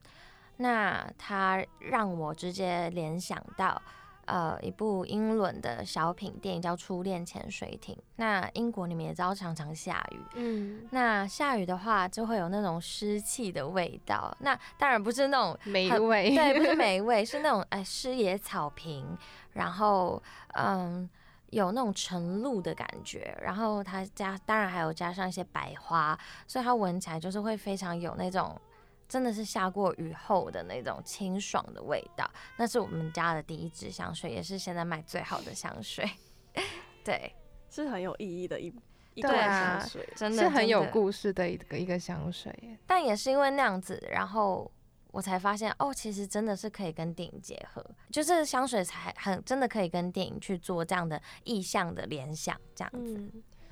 [0.56, 3.80] 那它让我直接联想到
[4.24, 7.94] 呃一部英伦的小品电影叫《初恋潜水艇》。
[8.16, 14.34] 那英国你们也知道常常下雨，嗯，那下雨的话就会有那种湿气的味道。
[14.40, 19.06] 那当然不是那种霉味，对，不是 霉味，是那种哎湿野草坪，
[19.52, 20.22] 然后
[20.54, 21.06] 嗯。
[21.52, 28.58] 有那种晨露的感觉，然后它加当然还有加上一些白花，所以它闻起来就是会非常有那种
[29.06, 32.28] 真的是下过雨后的那种清爽的味道。
[32.56, 36.10] 那是我们家的第一支香水，也是现在卖最好的香水。
[37.04, 37.34] 对，
[37.68, 38.74] 是很有意义的一
[39.12, 42.78] 一罐香水，真的是很有故事的一个一个香水。
[42.86, 44.72] 但也是因为那样子，然后。
[45.12, 53.30] 我才发现哦，其实真的是可以跟电影结合，就是香水才很真的可以跟电影去做这样的意象的联想，这样子。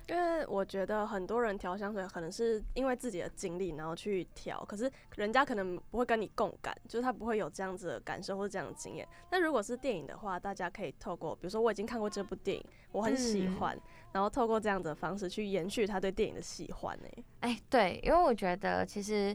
[0.09, 9.07] 因为我觉得很多人调香水可能是因为自己的经历，然后去调，可是人家可能不会跟你共感，就是他不会有这样子的感受或者这样的经验。
[9.31, 13.79] 那如果是电影的话，大家可以透过，比如说我已经看过这部电影，我很喜欢，
[14.11, 17.25] 然后透过这样的方式去延续他对电影的喜欢哎。
[17.43, 19.35] 哎，对，因为我觉得其实。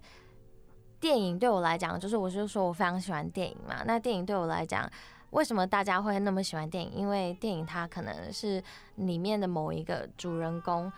[1.06, 3.84] 电影对我来讲，就是我是说我非常喜欢电影嘛。
[3.86, 4.90] 那电影对我来讲，
[5.30, 6.92] 为什么大家会那么喜欢电影？
[6.96, 8.60] 因为电影它可能是
[8.96, 10.92] 里面的某一个主人公。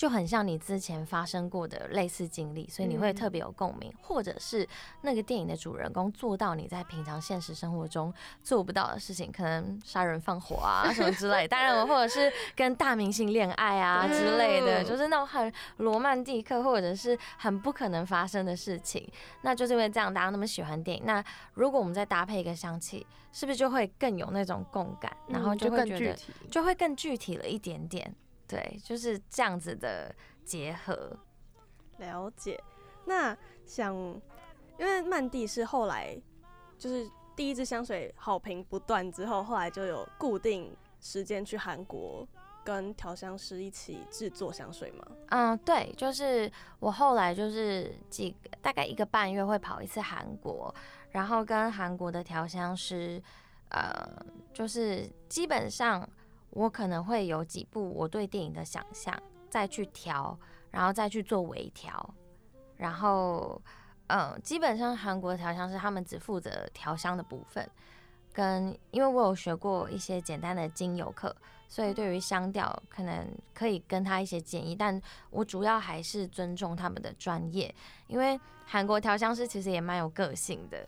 [0.00, 4.66] 就很像你之前发生过的类似经历，所以你会特别有共鸣，或者是
[5.02, 8.10] 那个电影的主人公做到你在平常现实生活中
[8.42, 11.46] 做不到的事情，可能杀人放火啊什么之类。
[11.46, 19.06] 当然，或者是跟大明星恋爱啊之类的，就是那种很罗曼蒂克或者是很不可能发生的事情。
[19.42, 21.02] 那就是因为这样，大家那么喜欢电影。
[21.04, 25.14] 那如果我们再搭配一个香气，是不是就会更有那种共感？
[25.28, 26.18] 然后就会觉得
[26.50, 28.14] 就会更具体了一点点。
[28.50, 30.12] 对，就是这样子的
[30.44, 31.16] 结合。
[31.98, 32.60] 了解。
[33.04, 33.94] 那想，
[34.76, 36.20] 因为曼蒂是后来
[36.76, 42.26] 就是第一支香水好评不断之后，后来就有固定时间去韩国
[42.64, 45.06] 跟调香师一起制作香水吗？
[45.28, 50.74] 嗯，对，就是我后来就是几大概一个半月会跑一次韩国，
[51.10, 53.22] 然后跟韩国的调香师，
[53.68, 54.04] 呃，
[54.52, 56.08] 就是基本上。
[56.50, 59.16] 我可能会有几部我对电影的想象，
[59.48, 60.38] 再去调，
[60.70, 62.14] 然后再去做微调，
[62.76, 63.60] 然后，
[64.08, 67.68] 嗯，基本上韩国调香师他们只负责调香的部分，
[68.32, 71.34] 跟因为我有学过一些简单的精油课，
[71.68, 77.72] 所以对于香调可能可以跟他一些建议，但我主要还是尊重他们的专业，
[78.08, 80.84] 因为韩国调香师其实也蛮有个性的，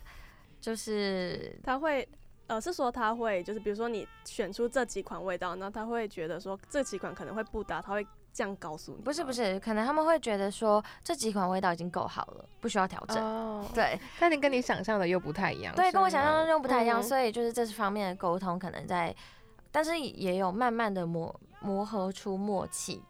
[0.60, 2.08] 就是他会。
[2.52, 9.02] 呃，是说他会就是比如说你选出这几款味道，那他会觉得说这几款可能会不搭，他会这样告诉你。
[9.02, 13.24] 不是不是，可能他们会觉得说这几款味道已经够好了，不需要调整。
[13.24, 15.74] 哦，对，但你跟你想象的又不太一样。
[15.74, 19.16] 对，跟我想象又不太一样，嗯所以就是这方面的沟通可能在，
[19.70, 23.02] 但是也有慢慢的磨磨合出默契。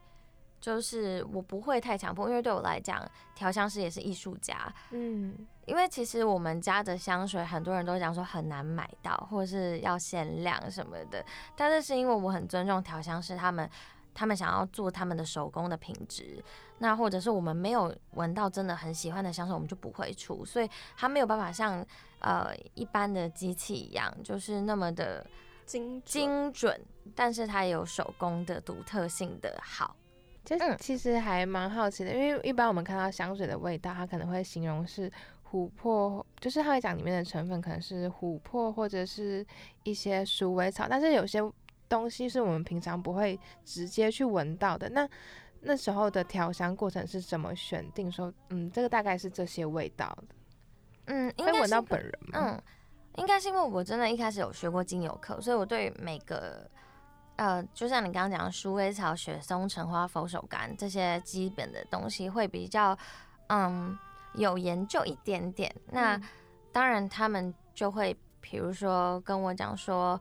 [0.63, 4.73] 就是我不会太强迫，因为对我来讲，调香师也是艺术家。
[4.93, 11.23] 嗯，因为其实我们家的香水，很多人都讲说很难买到，或者是要限量什么的。
[11.57, 13.69] 但是是因为我很尊重调香师他们，
[14.15, 16.41] 他们想要做他们的手工的品质。
[16.79, 20.45] 那或者是我们没有闻到真的很喜欢的香水，我们就不会出。
[20.45, 21.85] 所以它没有办法像
[22.21, 25.27] 呃一般的机器一样，就是那么的
[25.67, 26.81] 精精准，
[27.17, 29.97] 但是它也有手工的独特性的好。
[30.45, 35.11] 其实嗯其实还蛮好奇的，因为一般我们看到香水的味道，它可能会形容是
[35.51, 39.47] 琥珀，就是它会讲里面的成分可能是琥珀或者是
[39.85, 41.41] 一些鼠尾草，但是有些
[41.89, 44.89] 东西是我们平常不会直接去闻到的。
[44.89, 45.09] 那
[45.61, 50.35] 那时候的调香过程是怎么选定说，嗯，这个大概是这些味道的？
[51.07, 52.39] 嗯，应会闻到本人吗？
[52.41, 52.63] 嗯，
[53.17, 56.69] 应该是因为我真的一开始有学过精油课，所以我对每个
[57.37, 62.97] 呃，就像你刚刚讲的鼠尾草、雪松、橙花、佛手柑这些基本的东西会比较
[63.49, 63.99] 嗯
[64.35, 65.75] 有研究一点点。
[65.91, 66.23] 那、嗯
[66.73, 70.21] 当然他们就会比如说跟我讲说。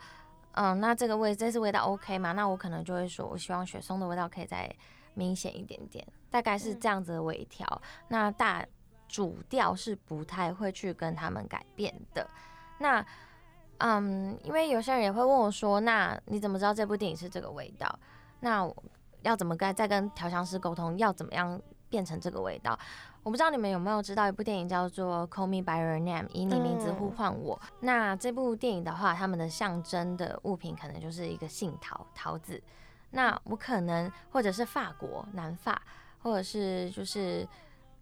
[0.54, 2.34] 嗯，那这个味这次味道 OK 吗？
[2.34, 4.70] 那我可能就会说，我希望雪松的味道可以再
[5.14, 7.82] 明显一点点，大概是嗯这样子的微调。
[8.10, 8.66] 那大
[9.08, 12.30] 主调是不太会去跟他们改变的。
[12.80, 13.02] 那
[13.84, 18.00] 嗯，因为有些人也会问我说，那你怎么知道这部电影是这个味道？
[18.42, 18.76] 那我
[19.24, 22.78] 要怎么跟再跟调香师沟通，要怎么样变成这个味道？
[23.24, 27.60] 我不知道你们有没有知道一部电影叫做《Call Me by Your Name》，以你名字呼唤我。
[27.80, 32.62] 那这部电影的话，他们的象征的物品可能就是一个杏桃桃子。
[33.12, 35.82] 那我可能或者是法国南法，
[36.24, 37.48] 或者是就是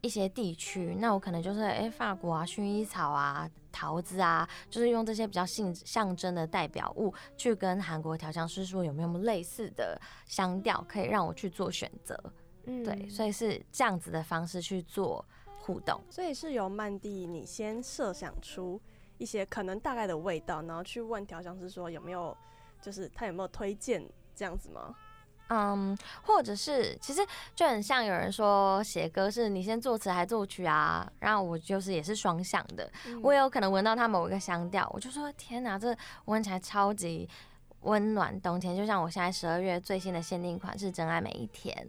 [0.01, 12.17] 一些地区，那我可能就是诶法国啊薰衣草啊桃子啊，就是用这些比较性象征的代表物去跟韩国调香师说有没有类似的香调，可以让我去做选择。
[12.65, 15.25] 嗯对，所以是这样子的方式去做
[15.59, 15.99] 互动。
[16.09, 18.79] 所以是由曼蒂你先设想出
[19.17, 22.35] 一些可能大概的味道，然后去问调香师说有没有，
[22.81, 24.93] 就是他有没有推荐这样子吗？
[25.49, 27.21] 嗯，或者是其实
[27.55, 32.89] 就很像有人说写歌是你先作词还作曲啊，然后我就是也是双向的，
[33.21, 37.27] 我也有可能闻到它某一个香调，我就说天哪，这闻起来超级
[37.81, 41.87] 温暖冬天，就像我现在十二月最新的限定款是真爱每一天。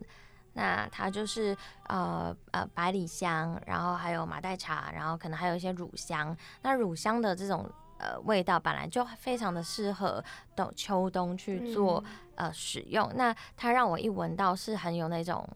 [0.55, 6.37] 那它就是呃呃百里香，然后还有马黛茶，然后可能还有一些乳香。
[6.63, 10.23] 那乳香的这种呃味道本来就非常的适合
[10.57, 12.03] 冬秋冬去做、
[12.35, 13.11] 呃使用。
[13.15, 15.47] 那它让我一闻到是很有那种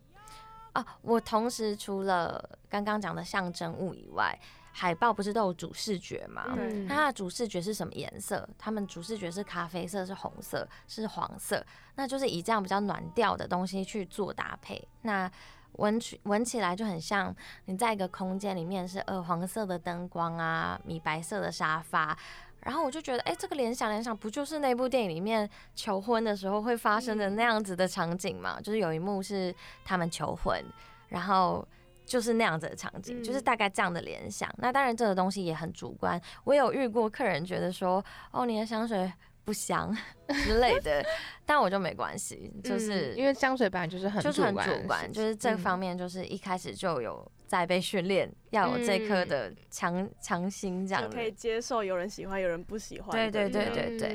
[0.72, 4.38] 啊，我同时除了刚刚讲的象征物以外，
[4.72, 6.44] 海报不是都有主视觉吗？
[6.88, 8.46] 那它的主视觉是什么颜色？
[8.58, 14.86] 他们主视觉是咖啡色、是红色、是黄色，那就是以这样比较暖调的东西去做搭配。
[15.02, 15.30] 那
[15.74, 17.34] 闻起闻起来就很像
[17.66, 22.16] 你在一个空间里面是鹅黄色的灯光啊，米白色的沙发。
[22.60, 28.58] 然后我就觉得，哎、这个联想联想，不就是那部电影里面求婚的时候会发生的那样子的场景吗？
[28.58, 30.64] 就是有一幕是他们求婚，
[31.08, 31.62] 然后
[32.06, 34.48] 就是那样子的场景，就是嗯大概这样的联想。
[34.56, 36.18] 那当然，这个东西也很主观。
[36.44, 39.12] 我有遇过客人觉得说，哦，你的香水
[39.44, 39.94] 不香
[40.44, 41.04] 之类的，
[41.44, 51.30] 但我就没关系，就是、嗯因为香水本来就是很就是很主观，就是这方面就是一开始就有在被训练，要有这颗嗯的强强心这样就可以。
[51.32, 53.30] 接受有人喜欢，有人不喜欢对。
[53.30, 54.08] 对对对对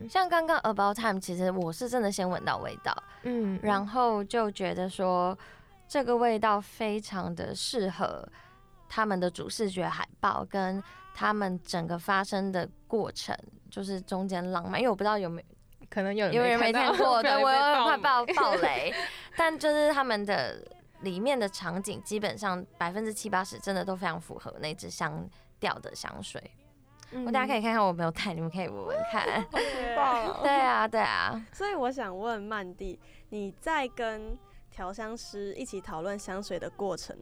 [0.00, 5.36] 嗯像刚刚 About Time，其实我是真的先闻到味道，嗯，然后就觉得说
[5.88, 8.28] 这个味道非常的适合
[8.88, 10.82] 他们的主视觉海报跟
[11.18, 13.34] 他们整个发生的过程，
[13.70, 14.78] 就是中间浪漫。
[14.78, 15.56] 因为我不知道有没有
[15.88, 18.92] 可能有有人没看过，对我不小心被有快爆 爆雷，
[19.34, 20.62] 但就是他们的
[21.00, 25.26] 里面的场景，基本上百分之七八十真的都非常符合那支香
[25.58, 26.52] 调的香水。
[27.24, 29.42] 我大家可以以看看我没有带，你们可以闻闻看。
[29.50, 29.64] 对
[30.42, 33.00] 对啊，对啊， 所以我想问曼蒂，
[33.30, 34.36] 你在跟
[34.70, 37.16] 调香师一起讨论香水的过程，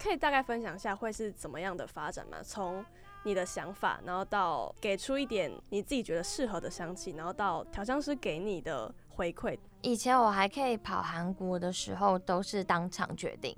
[0.00, 2.38] 可以大概分享一下会是怎么样的发展吗？
[2.44, 2.84] 从
[3.24, 9.58] 你的想法，然后到给出一点你自己觉得适合的香气，然后到调香师给你的回馈。
[9.82, 13.56] 以前我还可以跑韩国的时候，都是当场决定，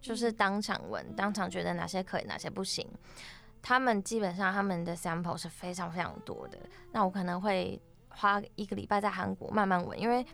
[0.00, 2.86] 就是当场闻，当场觉得哪些可以，哪些不行。
[3.62, 6.58] 他们基本上他们的 sample 是非常非常多的。
[6.92, 10.24] 那我可能会花一个礼拜在韩国慢慢闻，因为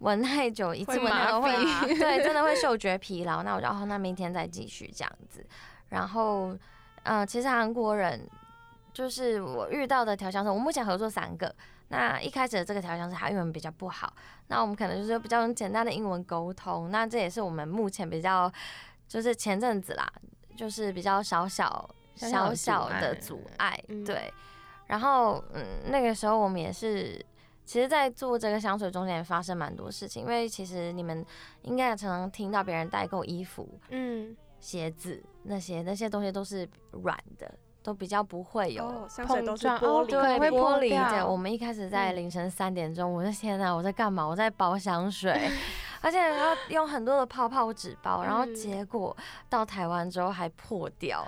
[0.00, 1.52] 闻太久一次闻都会
[1.96, 3.42] 对，真的会嗅觉疲劳。
[3.42, 5.46] 那我然后那明天再继续这样子。
[5.88, 6.56] 然后，
[7.04, 8.28] 嗯，其实韩国人
[8.92, 11.54] 就是我遇到的调香师，我目前合作三个。
[11.88, 14.12] 那一开始的这个调香师他英文比较不好，
[14.46, 16.90] 那我们可能就是比较用简单的英文沟通。
[16.90, 18.52] 那这也是我们目前比较
[19.08, 20.08] 就是前阵子啦，
[20.56, 24.32] 就是比较小小小小的阻碍，对。
[24.86, 27.24] 然后，嗯，那个时候我们也是，
[27.64, 31.24] 其实，在做这个香水中间也发生蛮多事情，因为其实你们
[31.62, 37.52] 应该也常常听到别人代购衣服，嗯，鞋子那些那些东西都是软的。
[37.82, 41.26] 都比较不会有碰撞，哦，对，玻璃的。
[41.26, 44.22] 我们一开始在凌晨三点钟，我的天呐，我在干嘛？
[44.22, 45.50] 我在包香水，
[46.02, 49.16] 而且要用很多的泡泡纸包，然后结果
[49.48, 51.26] 到台湾之后还破掉，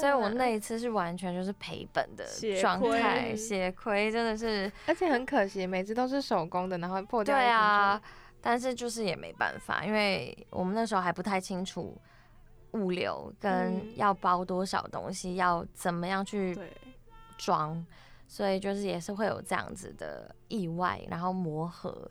[0.00, 2.26] 所以我那一次是完全就是赔本的
[2.60, 7.36] 状态，血亏真的是，而且很可惜，每次都是手工的，然后破掉。
[7.36, 8.02] 对啊，
[8.40, 11.96] 但是就是也没办法，因为我们那时候还不太清楚。
[12.72, 16.58] 物流跟要包多少东西，要怎么样去
[17.36, 17.84] 装，
[18.26, 22.10] 所以就是也是会有这样子的意外，然后磨合。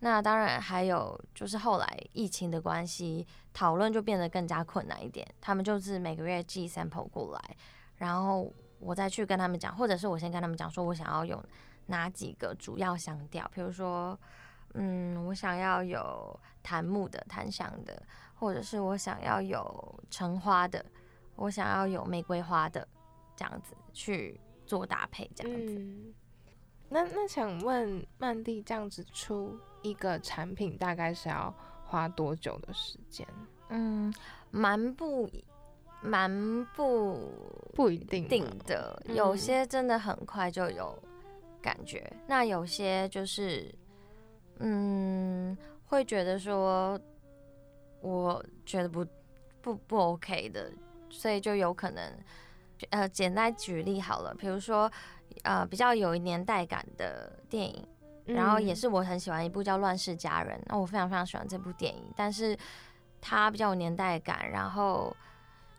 [0.00, 5.24] 那当然还有就是后来疫情的关系，讨论就变得更加困难一点。
[5.40, 7.56] 他们就是每个月寄 sample 过来，
[7.98, 11.40] 然后我再去跟他们讲，或者是我先跟他们讲，说我想要有
[11.86, 14.18] 哪几个主要香调，比如说，
[14.74, 18.02] 嗯，我想要有檀木的、檀香的。
[18.42, 20.84] 或者是我想要有橙花的，
[21.36, 22.84] 我想要有玫瑰花的，
[23.36, 25.80] 这样子去做搭配，这样子。
[26.88, 33.24] 那那想问曼蒂，这样子出一个产品大概是要花多久的时间？
[33.68, 34.12] 嗯，
[34.50, 35.30] 蛮不
[36.00, 36.28] 蛮
[36.74, 37.30] 不
[37.76, 41.00] 不一定定的，有些真的很快就有
[41.60, 43.72] 感觉，那有些就是
[44.58, 47.00] 嗯，会觉得说。
[48.02, 49.06] 我觉得不
[49.60, 50.70] 不不 OK 的，
[51.08, 52.12] 所以就有可能，
[52.90, 54.90] 呃，简单举例好了，比如说，
[55.44, 57.86] 呃，比较有年代感的电影，
[58.26, 62.58] 然后也是我很喜欢一部叫《乱世佳人》，那我非常非常喜欢这部电影，但是
[63.20, 65.16] 它比较有年代感，然后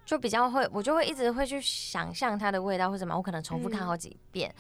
[0.06, 4.54] 就比较会，我就会一直会去想象它的味道或什么，我可能重复看好几遍。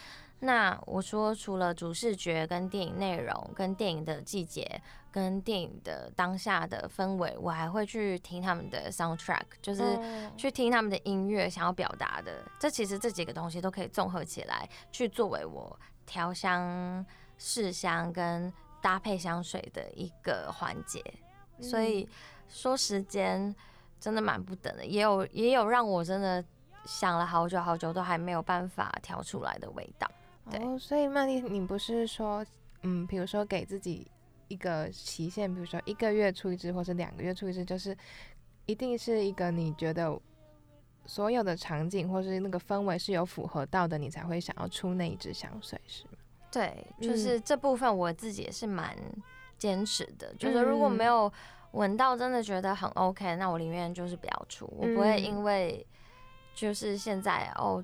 [0.45, 9.97] 那我说，除了主视觉、跟电影内容、跟电影的季节、跟电影的当下的氛围，我还会去听他们的 soundtrack，就是
[10.35, 12.43] 去听他们的音乐想要表达的。
[12.59, 17.05] 这其实这几个东西都可以综合起来，去作为我调香、
[17.37, 18.51] 试香跟
[18.81, 21.01] 搭配香水的一个环节。
[21.61, 22.05] 所以
[22.49, 23.55] 说时间
[23.97, 26.43] 真的蛮不等的，也有也有让我真的
[26.83, 30.05] 想了好久好久都还没有办法调出来的味道。
[30.45, 32.45] 哦，所以曼丽，你不是说，
[32.81, 34.05] 嗯，比如说给自己
[34.49, 37.95] 一个期限，比如说一个月出一支，或是两个月出一支，就是
[38.65, 40.19] 一定是一个你觉得
[41.05, 46.11] 所有的场景或是那个氛围是有符合到的，你才会想要出那一支香水，是吗？
[46.51, 48.95] 对，就是这部分我自己也是蛮
[49.57, 51.31] 坚持的，就是如果没有
[51.71, 55.83] 闻到真的觉得很 OK，那我宁愿就是不要出，我不会因为
[56.53, 57.83] 就是现在哦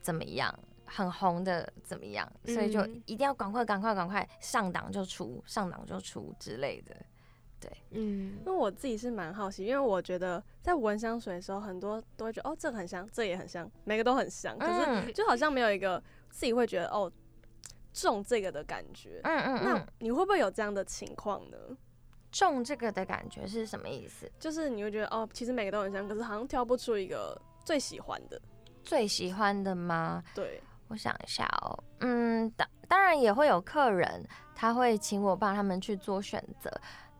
[0.00, 0.54] 怎么样。
[0.94, 2.30] 很红的怎么样？
[2.44, 6.94] 所以就一定要赶快、赶快、赶快上档就出，上档就出之类的。
[7.58, 17.10] 对，嗯，因为我自己是蛮好奇，因为我觉得在闻香水的时候，很多都会觉得哦，这个很香，这也很香，每个都很香，可是就好像没有一个自己会觉得哦
[17.92, 19.20] 中这个的感觉。
[19.24, 19.64] 嗯嗯。
[19.64, 21.56] 那你会不会有这样的情况呢？
[22.30, 24.30] 中这个的感觉是什么意思？
[24.38, 28.40] 就是你会觉得哦，其实每个都很香，可是好像挑不出一个最喜欢的。
[28.82, 30.22] 最喜欢的吗？
[30.34, 30.62] 对。
[30.88, 36.70] 我想一下哦，嗯，当当然也会有客人，他会请我帮他们去做选择，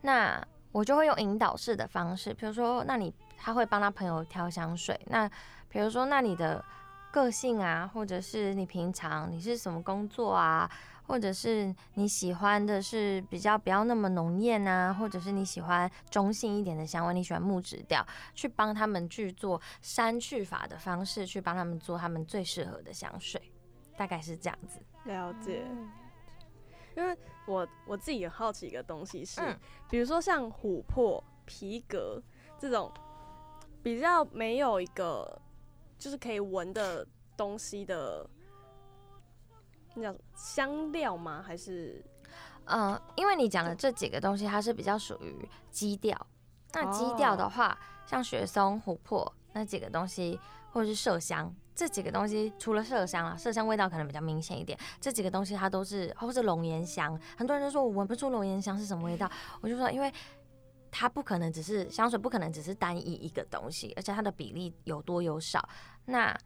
[0.03, 5.29] 那我就会用引导式的方式，比如说，那你他会帮他朋友挑香水，那
[5.69, 6.65] 比如说，那你的
[7.11, 10.71] 个性啊，或者是你平常你是什么工作啊？
[11.07, 18.03] 或者是你喜欢的是比较不要那么浓艳啊，或者是你喜欢中性一点的香味，你喜欢木质调，
[18.35, 23.53] 去帮他们去做删去法的方式，去帮他们做他们最适合的香水，
[23.97, 24.81] 大概是这样子。
[25.05, 25.67] 了解。
[26.97, 27.17] 因为
[27.47, 29.41] 我我自己也好奇一个东西是，
[29.91, 32.23] 比如说像琥珀、皮革
[32.59, 32.93] 这种
[33.83, 35.41] 比较没有一个
[35.99, 38.29] 就是可以闻的东西的。
[39.97, 41.41] 那叫香料吗？
[41.41, 42.05] 还是，
[42.65, 46.27] 嗯，因为你讲的这几个东西，它是比较属于基调。
[46.73, 50.41] 那基调的话，像雪松、琥珀那几个东西，
[50.73, 59.29] 或者是麝香，这几个东西除了麝香啊，麝香味道可能比较明显一点，这几个东西它都是，或是龙涎香，很多人都说我闻不出龙涎香是什么味道，
[59.61, 60.13] 我就说因为
[60.91, 65.69] 它不可能只是香水，不可能只是单一一个东西，而且它的比例有多有少，
[66.05, 66.37] 那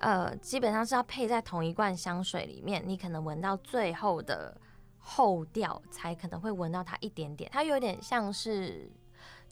[0.00, 4.54] 呃基本上是要配在同一罐香水里面，你可能闻到最后的
[4.98, 8.90] 后调才可能会闻到它一点点，它有点像是。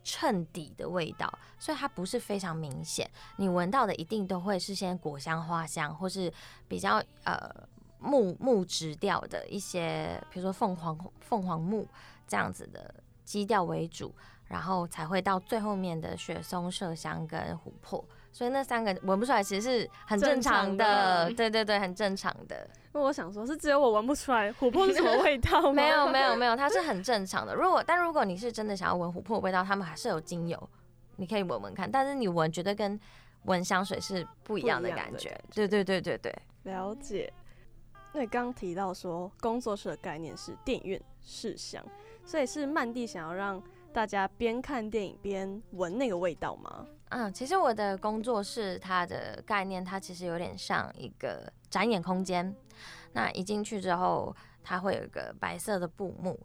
[0.07, 1.29] 衬底的味道，
[1.59, 3.11] 所以它不是非常明显。
[3.39, 6.33] 你闻到的一定都会是先果香、花香，或是
[6.69, 7.53] 比较呃
[7.99, 11.89] 木木质调的一些，比如说凤凰凤凰木
[12.29, 12.95] 这样子的
[13.25, 14.15] 基调为主，
[14.47, 18.05] 然后才会到最后面的雪松、麝香跟琥珀。
[18.37, 21.32] 所以那三个闻不出来，其实是很正常的。
[21.32, 22.68] 对对对，很正常的。
[22.93, 25.72] 因为我想说，是只有我闻不出来琥珀是什么味道吗？
[25.72, 27.55] 没有没有没有，它是很正常的。
[27.55, 30.68] 如果但如果你是真的想要闻琥珀味道，他们还是有精油，
[31.16, 31.91] 你可以闻闻看。
[31.91, 33.01] 但是你闻绝对跟
[33.45, 35.30] 闻香水是不一样的感觉。
[35.55, 37.32] 对对对对对，了解。
[38.12, 41.82] 那你刚刚提到说工作室的概念是电影院试香，
[42.22, 43.62] 所以是曼蒂想要让
[43.95, 46.87] 大家边看电影边闻那个味道吗？
[47.11, 52.55] 嗯，其实我的工作室它的概念，它其实有点像一个展演空间。
[53.13, 56.39] 那一进去之后，它会有一个白色的布幕。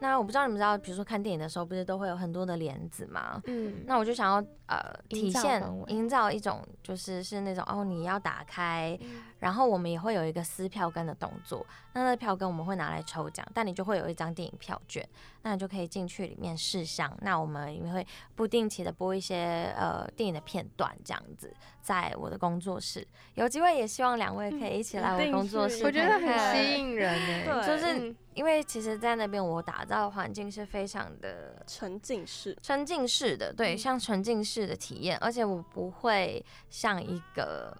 [0.00, 3.42] 那我不知道你们知道，比如说看电影的时候，不是都会有很多的帘子吗？
[3.46, 8.96] 嗯，那我就想要呃体现营造一种就是是那种哦你要打开，
[9.40, 11.66] 然后我们也会有一个撕票根的动作。
[11.94, 15.04] 那那票根我们会拿来抽奖，但你就会有一张电影票券，
[15.42, 17.16] 那你就可以进去里面试香。
[17.22, 23.06] 那我们也会不定期的播一些呃电影的片段，这样子在我的工作室。
[23.34, 27.14] 有机会也希望两位可以一起来我工作室，我觉得很吸引人
[27.46, 28.14] 哎，就是。
[28.34, 37.76] 因为其实，在那边我打造的环境是非常的沉浸式、沉浸式的，对，像沉浸式的体验，而且我不会像一个，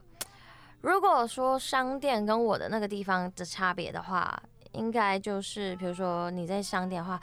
[0.81, 4.43] 如果说商店跟我的那个地方的差别的话，
[4.73, 7.21] 应该就是，比如说你在商店的话。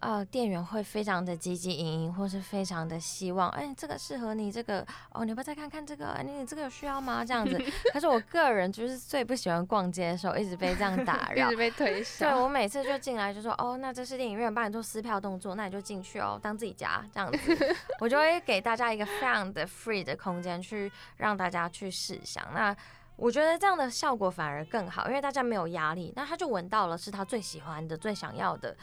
[0.00, 6.16] 呃，店员会非常的积极营营，或是非常的希望，哎，这个适合你，这个哦，你要不要再看看这个？
[6.24, 7.24] 你这个有需要吗？
[7.24, 7.60] 这样子。
[7.92, 12.30] 可是我个人就是最不喜欢逛街的时候，一直被这样打扰， 一直被推销。
[12.30, 17.74] 对我每次就进来就说，哦，那这是电影院，帮你做撕票动作，那你就进去哦，当自己家这样子。
[17.98, 22.44] 我就会给大家一个非常的 free 的空间，去让大家去试想。
[22.54, 22.72] 那
[23.16, 28.76] 我觉得这样的效果反而更好，因为大家没有压力，那他就闻到了是他最喜欢的、最想要的。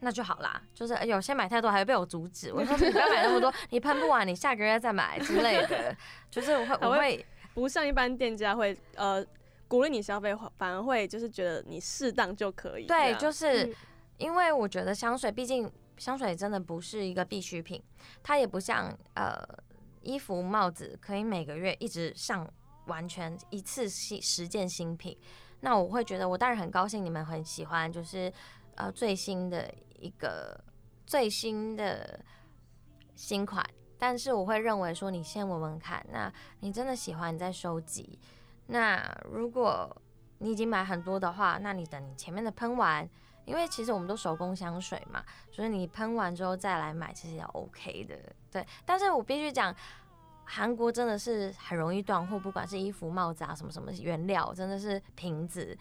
[0.00, 2.52] 那就好啦，就是有些买太多还会被我阻止。
[2.52, 5.94] 我说你不要买那么多， 你喷不完，你下个月再买之类的。
[6.30, 9.24] 就是我会，我会不像一般店家会呃
[9.68, 12.86] 鼓励你消费，反而会就是觉得你适当就可以。
[12.86, 13.74] 对，就是
[14.18, 17.82] 因为我觉得香水，毕竟香水真的不是一个必需品，
[18.22, 19.36] 它也不像呃
[20.02, 22.50] 衣服、帽子可以每个月一直上
[22.86, 25.16] 完全一次新十件新品。
[25.62, 28.32] 那我会觉得，我当然很高兴你们很喜欢，就是
[28.80, 29.72] 呃最新的。
[30.02, 30.58] 一个
[31.04, 32.24] 最新的
[33.14, 33.62] 新款，
[33.98, 38.18] 但是我会认为说，你先闻闻看，那你真的喜欢，你再收集。
[38.68, 38.98] 那
[39.30, 39.94] 如果
[40.38, 43.06] 你已经买很多的话，那你等你前面的喷完，
[43.44, 48.16] 因为其实我们都手工香水嘛，所以你喷完之后再来买，其实也 OK 的。
[48.50, 49.76] 对，但是我必须讲，
[50.46, 55.76] 韩国真的是很容易断货，不管是衣服、帽子啊，什么什么原料，真的是瓶子。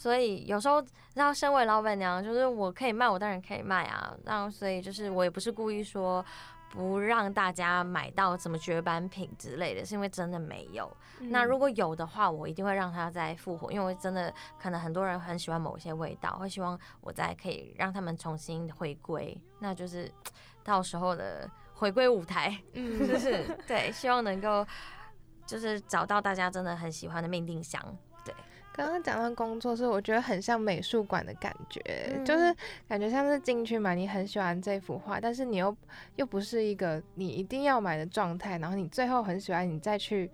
[0.00, 0.82] 所以有时候，
[1.12, 4.16] 然后身为老板娘，就是我可以卖，我当然可以卖啊。
[4.24, 6.24] 然后所以就是我也不是故意说
[6.70, 10.90] 不让大家买到什么绝版品之类的，是因为真的没有。
[11.18, 19.38] 那如果有的话，我一定会让它再复活，因为真的可能很多人很喜欢某些味道，会希望我再可以让他们重新回归。
[19.58, 20.10] 那就是
[20.64, 24.66] 到时候的回归舞台，嗯， 就是对，希望能够
[25.44, 27.84] 就是找到大家真的很喜欢的命定香。
[28.80, 31.82] 刚刚讲到工作室，我觉得很像美术馆的感觉，
[32.24, 32.56] 就是
[32.88, 35.76] 感觉像是进去嘛，你很喜欢这幅画，但是你又
[36.16, 40.30] 又不是一个你一定要买的状态，然后你最后很喜欢，你再去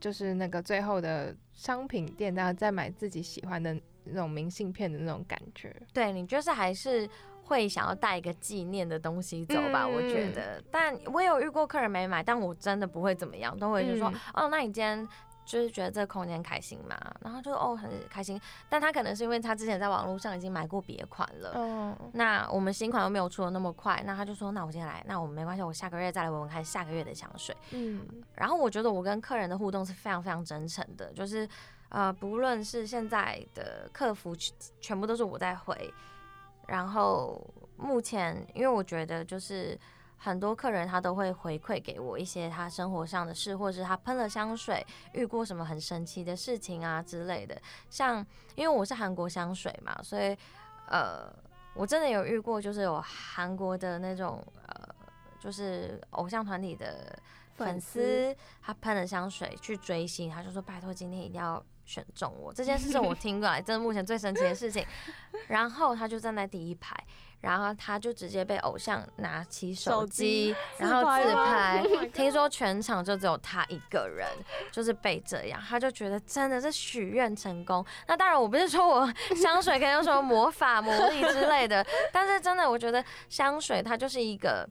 [0.00, 3.72] 就是那个最后的商品店，然后再买自己喜欢的
[4.02, 5.72] 那种明信片的那种感觉。
[5.92, 7.08] 对你就是还是
[7.44, 10.60] 会想要带一个纪念的东西走吧，我觉得。
[10.68, 15.08] 但我有遇过客人没买，但我真的不会怎么样，都会就说哦，那你今天。
[15.44, 31.48] 就是觉得这个空间开心嘛，然后就哦很开心，但他可能是因为他之前在网络上已经买过别款了，嗯，那我们新款又没有出的那么快，那他就说那我今天来，那我们没关系，我下个月再来闻闻看下个月的香水，嗯，然后我觉得我跟客人的互动是非常非常真诚的，就是
[31.90, 34.34] 呃不论是现在的客服
[34.80, 35.92] 全部都是我在回，
[36.66, 37.38] 然后
[37.76, 39.78] 目前因为我觉得就是
[40.16, 47.60] 很多客人他都会回馈给我一些他生活上的事，或者是他喷了香水遇过什么很神奇的事情啊之类的。
[47.90, 50.36] 像因为我是韩国香水嘛，所以
[50.88, 51.30] 呃，
[51.74, 54.94] 我真的有遇过，就是有韩国的那种呃，
[55.38, 57.18] 就是偶像团体的
[57.54, 61.62] 粉丝，他喷了香水去追星，他就说拜托今天一定要。
[61.86, 64.82] 选中我这件事是我 听过来，真的目前最神奇的事情。
[65.48, 66.96] 然后他就站在第一排，
[67.44, 71.84] 然后他就直接被偶像拿起手机，然后自拍。
[72.14, 74.26] 听说全场就只有他一个人，
[74.72, 77.84] 就是被这样，他就觉得真的是许愿成功。
[78.08, 84.66] 那当然，我不是说我 香水可以用什么魔法魔力之类的，但是真的，我觉得香水它就是一个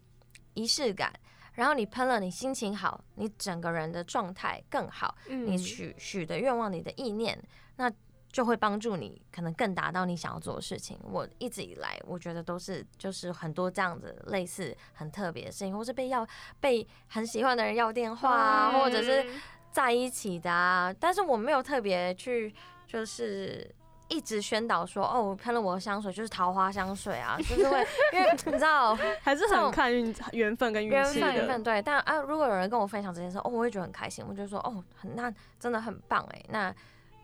[0.56, 1.14] 仪式感。
[1.54, 7.40] 然后你喷了，你心情好，你整个人的状态更好，你许许的愿望，你的意念，
[7.76, 7.88] 那
[8.34, 11.00] 就会帮助你，可能更达到你想要做的事情。
[11.04, 16.28] 我一直以来，我觉得都是就是很多这样子类似很特别的事情，或是被要
[16.60, 19.26] 被很喜欢的人要电话啊，或者是
[19.72, 22.54] 在一起的啊，但是我没有特别去
[22.86, 23.74] 就是。
[24.10, 27.80] 一直宣导说哦，我喷了我的香水就是桃花香水啊，就是会
[28.14, 36.76] 因为你知道 还是很看运缘分跟运气缘分缘分对，但啊，如果有人跟我分享这件事，哦，我会觉得很开心，我就说哦，很那真的很棒哎，那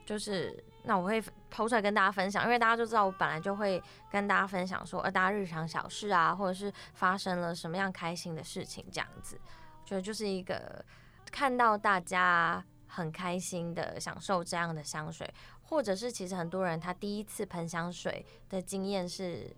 [0.03, 9.39] 就是那我会抛出来跟大家分享，因为大家就知道我本来就会跟大家分享说，呃，大家日常小事啊，或者是发生了什么样开心的事情这样子，
[9.86, 10.84] 觉得就是一个
[11.32, 15.32] 看到大家很开心的享受这样的香水。
[15.63, 19.55] 或者是其实很多人他第一次喷香水的经验是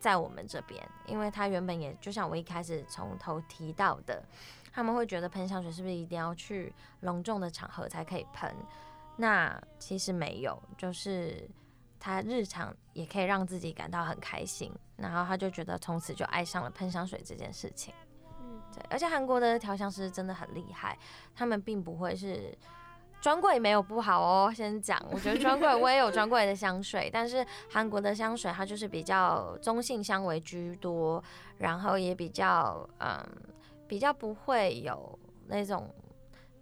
[0.00, 4.24] 在我们这边，因为他原本也就像我一开始从头提到的，
[4.72, 8.50] 他们会觉得喷香水是不是一定要去隆重的场合才可以喷？
[9.16, 11.48] 那其实没有，就是
[11.98, 17.92] 他日常也可以让自己感到很开心，然后他就觉得从此就爱上了喷香水这件事情。
[18.40, 20.98] 嗯，对，而且韩国的调香师真的很厉害，
[21.34, 22.56] 他们并不会是。
[23.20, 31.22] 专柜没有不好哦，先讲，我觉得专柜我也有专柜的香水，但是韩国的香水它就是比较中性香味居多，
[31.58, 33.24] 然后也比较嗯
[33.86, 35.88] 比较不会有那种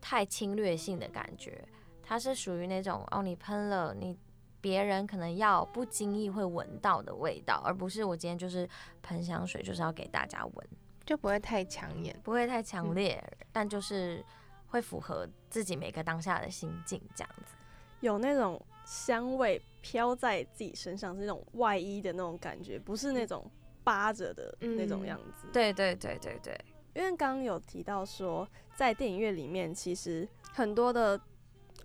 [0.02, 1.66] 太侵略性的感觉，
[2.10, 4.18] 它是属于那种哦你喷了你
[4.60, 8.68] 别人可能要不经意会闻到的味道，而不是我今天就是
[9.00, 10.68] 喷香水就是要给大家闻，
[11.06, 14.24] 就不会太抢眼，不会太强烈，但就是。
[14.72, 17.56] 会符合自己每个当下的心境，这样子
[17.98, 23.50] 有那种香味飘在自己身上，是那种外衣的那种感觉，不是那种
[23.82, 25.48] 扒着的那种样子。
[25.52, 31.20] 对对对对对，因为刚刚有提到说，在电影院里面，其实很多的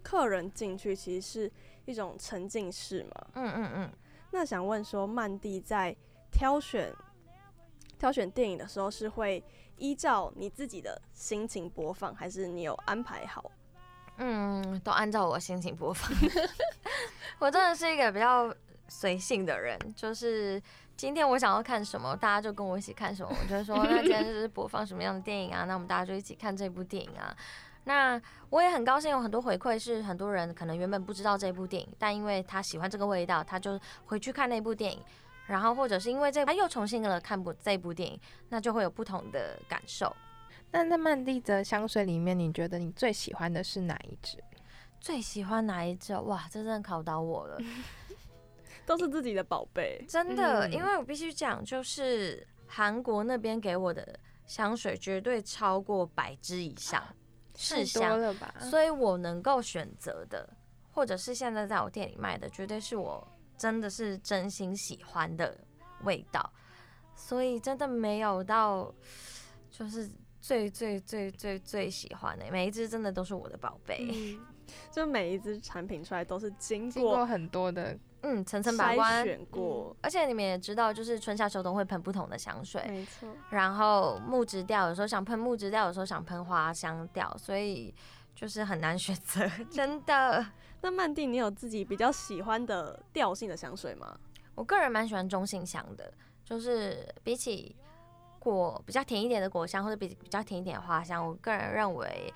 [0.05, 1.51] 客人进去其实是
[1.85, 3.27] 一种沉浸式嘛。
[3.33, 3.93] 嗯嗯嗯。
[4.31, 5.93] 那想问说，曼蒂在
[6.31, 6.93] 挑选
[7.97, 9.43] 挑选电影的时候是会？
[9.77, 13.51] 依照你自己的心情播放，还是你有安排好？
[14.15, 16.09] 嗯，都按照我心情播放。
[17.39, 18.55] 我真的是一个比较
[18.87, 20.61] 随性的人，就是
[20.95, 23.29] 今天我想要看什么，大家就跟我一起看什么。
[23.29, 25.65] 我就说，那今天就是播放什么样的电影啊？
[25.65, 27.35] 那我们大家就一起看这部电影啊。
[27.85, 35.01] 那我也很高兴，有很多回馈是很多人可能原本不知道这部电影，但因为他喜欢这个味道，他就回去看那部电影。
[35.47, 38.19] 然后或者是因为这他又重新了看部这部电影，
[38.49, 40.11] 那就会有不同的感受。
[40.71, 44.43] 那在曼蒂的香水里面，你觉得你最喜欢的是哪一支？
[44.99, 46.15] 最喜欢哪一支？
[46.15, 47.59] 哇，这真的考倒我了，
[48.87, 50.67] 都是自己的宝贝， 真的。
[50.71, 57.03] 因为我必须讲，就是韩国那边给我的香水绝对超过百支以上，
[57.55, 58.53] 是香了吧？
[58.59, 60.49] 所以我能够选择的，
[60.91, 63.27] 或者是现在在我店里卖的，绝对是我。
[63.57, 65.57] 真的是真心喜欢的
[66.03, 66.51] 味道，
[67.15, 68.93] 所以真的没有到
[69.71, 74.37] 就是最最最最最喜欢的每一只，真的都是我的宝贝。
[74.91, 77.97] 就每一只产品出来都是经过很多的
[78.27, 83.29] 嗯层层把关选过，而且你们也知道，就是春夏秋冬会喷不同的香水，没错。
[83.51, 87.93] 然后木质调有时候想喷木质调，有时候想喷花香调，所以
[88.33, 90.43] 就是很难选择， 真的。
[90.81, 94.17] 那曼蒂，你有自己比较喜欢的调性的香水吗？
[94.55, 96.11] 我个人蛮喜欢中性香的，
[96.43, 97.75] 就是比起
[98.39, 102.33] 果比较甜一点的果香，或者比比较甜一点的花香，我个人认为，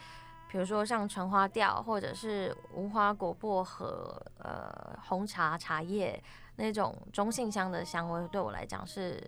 [0.49, 6.21] 比如说像橙花调，或者是无花果、薄荷、呃红茶、茶叶
[6.55, 9.21] 那种中性香的香味，对我来讲是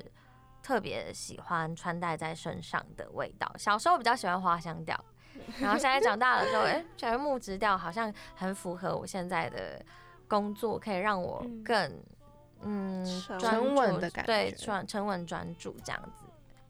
[0.64, 3.50] 特别喜欢穿戴在身上的味道。
[3.58, 5.00] 小时候比较喜欢花香调。
[5.62, 9.84] 然后现在长大了之后，哎，觉得木质调好像很符合我现在的
[10.28, 12.04] 工作，可以让我更
[12.62, 13.06] 嗯
[13.40, 16.26] 沉稳的感觉，对，专沉稳专注这样子。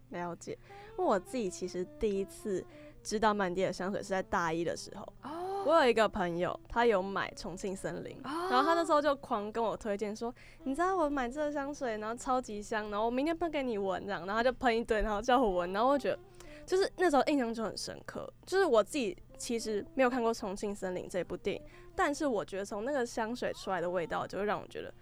[0.10, 0.58] 了解，
[0.96, 2.64] 我自己其实第一次
[3.04, 5.02] 知道曼蒂的香水是在大一的时候。
[5.24, 10.34] 哦，我有一个朋友，他有买重庆森林，然后他那时候就狂跟我推荐说，
[10.64, 16.20] 你知道我买这个香水，然后超级香，然后我明天喷给你闻这样，然后他就喷一堆，然后叫我闻，然后我觉得
[16.66, 18.32] 就是那时候印象就很深刻。
[18.46, 21.64] 就是我自己其实没有看过重庆森林这部电影，
[21.96, 24.94] 但是我觉得从那个香水出来的味道，就会让我觉得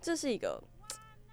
[0.00, 0.62] 这是一个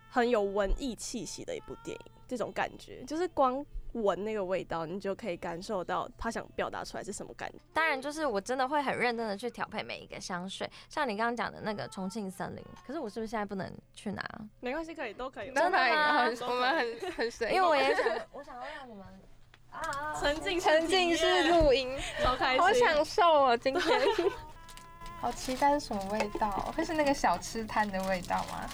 [0.10, 2.12] 很有文艺气息的一部电影。
[2.28, 7.58] 这种感觉就是光闻那个味道，你就可以感受到他想表达出来是什么感觉。
[7.74, 12.64] 当然，就是我真的会很认真的去调配每一个香水，像你刚刚讲的那个重庆森林。
[12.86, 14.24] 可是我是不是现在不能去拿？
[14.60, 15.52] 没关系，可以，都可以。
[15.52, 16.26] 真的吗？
[16.48, 19.06] 我们很很随因为我也想，我想要让你们
[19.72, 24.02] 啊沉浸沉浸式录音，超开心，好享受哦，今天。
[25.20, 26.50] 好期待是什么味道？
[26.76, 28.68] 会是那个小吃摊的味道吗？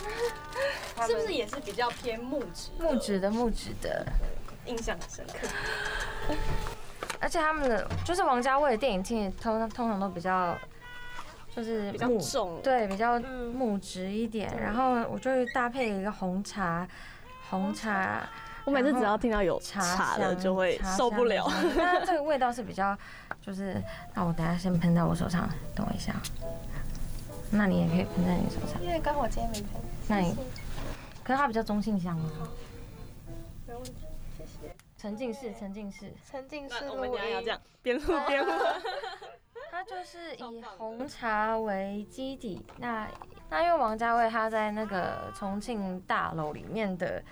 [1.05, 2.69] 是不是也是比较偏木质？
[2.79, 4.05] 木质的木质的，
[4.67, 5.47] 印象很深刻。
[7.19, 10.55] 而且他们的就是王家卫的电影，厅通通常都比较
[11.55, 14.55] 就是比较重，对，比较木质一点。
[14.61, 16.87] 然后我就搭配一个红茶，
[17.49, 18.21] 红茶。
[18.65, 21.49] 我每次只要听到有茶的就会受不了。
[21.75, 22.95] 那这个味道是比较，
[23.41, 23.81] 就是
[24.13, 26.13] 那我等下先喷在我手上，等我一下。
[27.49, 28.83] 那你也可以喷在你手上。
[28.83, 29.81] 因为刚好今天没喷。
[30.09, 30.35] 那你，
[31.23, 32.27] 可是它比较中性香啊。
[34.97, 36.89] 沉浸式，沉浸式，沉浸式。
[36.89, 38.51] 我们要这样边录边录。
[39.71, 43.07] 它就是以红茶为基底，那
[43.49, 47.23] 那因为王家卫他在那个重庆大楼里面的。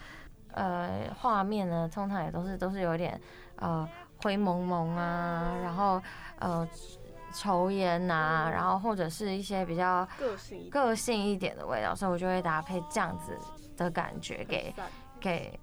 [0.58, 3.20] 呃，画面呢，通常也都是都是有点
[3.58, 3.86] 呃
[4.24, 6.02] 灰蒙蒙啊，然后
[6.40, 6.66] 呃
[7.34, 13.38] 抽烟呐，然后或者是一些比较个性个性一点的味道，所以我就会搭配这样子
[13.76, 14.74] 的感觉给
[15.20, 15.60] 给，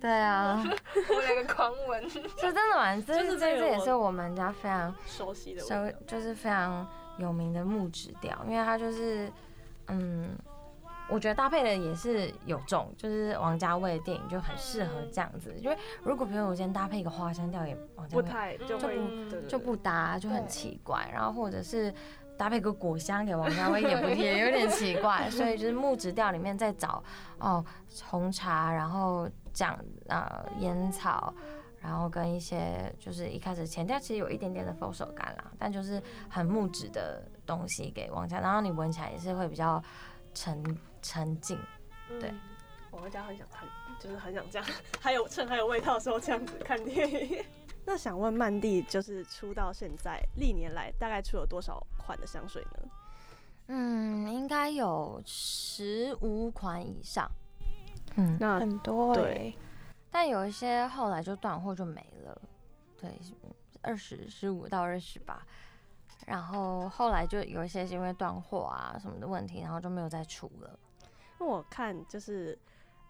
[0.00, 0.62] 对啊，
[1.10, 5.74] 我两个狂吻， 是真的蛮，这是这这也是我们家非常熟悉的，熟
[6.06, 6.86] 就是非常
[7.18, 9.30] 有名的木质调，因为它就是
[9.88, 10.36] 嗯。
[11.12, 15.52] 我觉得搭配的也是有重，就是王家卫的电影就很适合这样子。
[15.60, 18.86] 因为如果比如我今天搭配一个花香调，也王家卫不太就不
[19.48, 21.10] 就不搭，就很奇怪。
[21.12, 21.92] 然后或者是
[22.38, 25.28] 搭配个果香给王家卫， 也不也有点奇怪。
[25.28, 27.02] 所以就是木质调里面再找
[27.40, 27.64] 哦
[28.04, 29.78] 红茶，然后讲
[30.08, 31.34] 呃烟草，
[31.80, 39.82] 然后跟一些就是一开始前调其实有一点点的佛手柑啦，但就是很木质的东西给王家，然后你闻起来也是会比较
[40.34, 40.62] 沉。
[41.02, 41.58] 沉静，
[42.20, 42.30] 对，
[42.90, 43.66] 我回家很想看，
[43.98, 44.68] 就是很想这样，
[45.00, 47.42] 还有趁还有味道的时候这样子看电影。
[47.86, 52.90] 那想问曼蒂，就是出到现在历年来大概出了多少款的香水呢？
[53.68, 57.26] 嗯，应该有十五款以上。
[58.16, 59.54] 嗯，那很多对，
[60.10, 62.40] 但有一些后来就断货就没了。
[63.00, 63.10] 对，
[63.82, 65.46] 二十十五到二十吧。
[66.26, 70.78] 然后后来就有一些是因为断货啊什么的问题，然后就没有再出了。
[71.38, 72.56] 那我看就是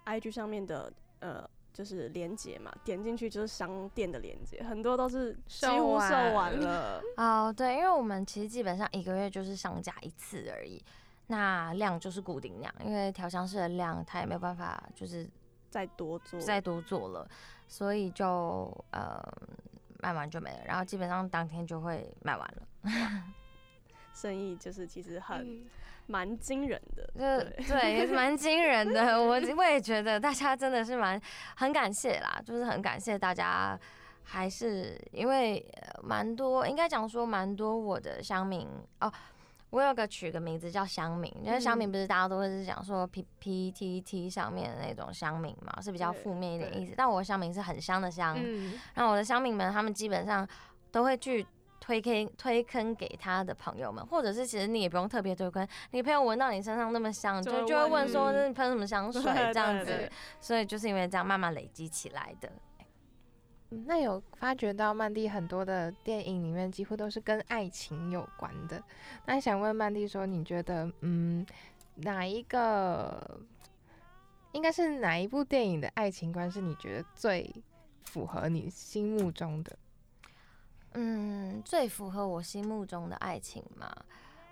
[0.06, 7.02] ，IG 上面的呃，就是链接嘛，点进去就是商店的链接，很多都是几乎售完了。
[7.16, 10.82] 哦，对，因为我们其实基本上一个月就是上架一次而已，
[11.30, 15.26] 那量就是固定量，因为调香师的量他也没有办法就是
[15.70, 17.26] 再多做再多做了，
[17.66, 18.24] 所以就
[18.90, 19.18] 呃
[20.00, 22.62] 卖完就没了，然后基本上当天就会卖完了，
[24.12, 25.64] 生意就是其实很。
[26.06, 29.16] 蛮惊人的，对对，也是蛮惊人的。
[29.22, 31.20] 我 我也觉得大家真的是蛮
[31.54, 33.78] 很感谢啦，就是很感谢大家，
[34.24, 35.64] 还是因为
[36.02, 38.66] 蛮多，应该讲说蛮多我的乡民
[38.98, 39.12] 哦。
[39.70, 46.94] 我有个取个名字叫乡民，因为乡民不是大家都会是讲说 P P T T 上面的那种乡民嘛，是比较负面一点意思。
[46.96, 48.36] 但我的乡民是很香的香，
[48.94, 50.46] 然后我的乡民们他们基本上
[50.90, 51.46] 都会去。
[51.82, 60.08] 推坑推坑给他的朋友们，或者是其实你也不用特别推坑，你朋友闻到你身上那么香，就就会问说你喷什么香水 这样子，
[60.42, 62.52] 所以就是因为这样慢慢累积起来的。
[63.70, 68.82] 那有发觉到曼蒂很多的电影里面几乎都是跟爱情有关的，
[69.26, 71.46] 那想问曼蒂说，你觉得嗯
[71.94, 73.40] 哪一个
[74.52, 77.48] 应该是哪一部电影的爱情观是你觉得最
[78.02, 79.78] 符合你心目中的？
[80.94, 83.94] 嗯，最符合我心目中的爱情嘛？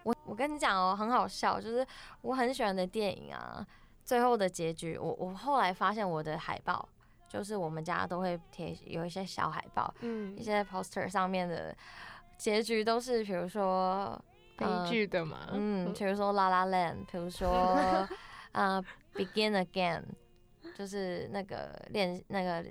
[0.04, 1.84] 我我跟你讲哦，很好笑，就是
[2.22, 3.66] 我很喜欢的电影啊，
[4.04, 6.88] 最后的结局，我我后来发现我的海报，
[7.28, 11.76] 就是我们家都会贴有一些小海报，嗯，一些 poster 上面的
[12.36, 14.20] 结局都是，比如说
[14.56, 17.48] 悲剧的嘛，嗯，比如说 La La Land，比如说
[18.52, 18.82] 呃
[19.14, 20.02] Begin Again。
[20.76, 22.64] 就是那个练那个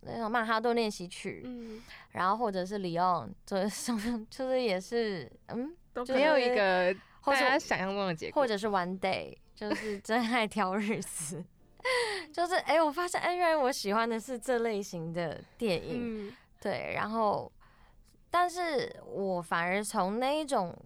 [0.00, 3.92] 那种曼哈顿练习曲，嗯，然后或者是 Leon，就是
[4.28, 5.72] 就是也是嗯，
[6.08, 6.92] 没有一个
[7.24, 11.44] 大家想象中的结果，或者是 One Day，就是 真爱挑日子，
[12.32, 17.50] 就是哎，我发现哎，原来我喜欢的是这类型的电影，对，然后
[18.30, 20.76] 但是我反而从那一种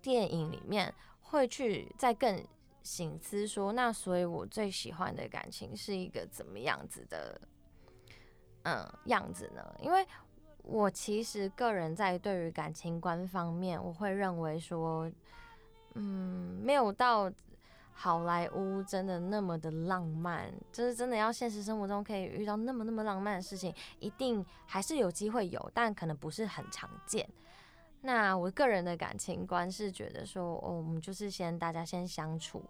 [0.00, 2.44] 电影里面会去再更。
[2.82, 7.38] 醒思说，那所以我最喜欢的感情是一个怎么样子的，
[8.62, 9.62] 嗯，样子呢？
[9.82, 10.04] 因为
[10.62, 15.08] 我其实个人在对于感情观方面，我会认为说，
[15.92, 17.30] 嗯，没有到
[18.02, 27.28] 好莱坞真的那么的浪漫，就是真的要现实生活中可以遇到那么那么浪漫的事情，一定还是有机会有，但可能不是很常见。
[28.00, 32.64] 那我个人的感情观是觉得说，哦，我们就是先大家先相处，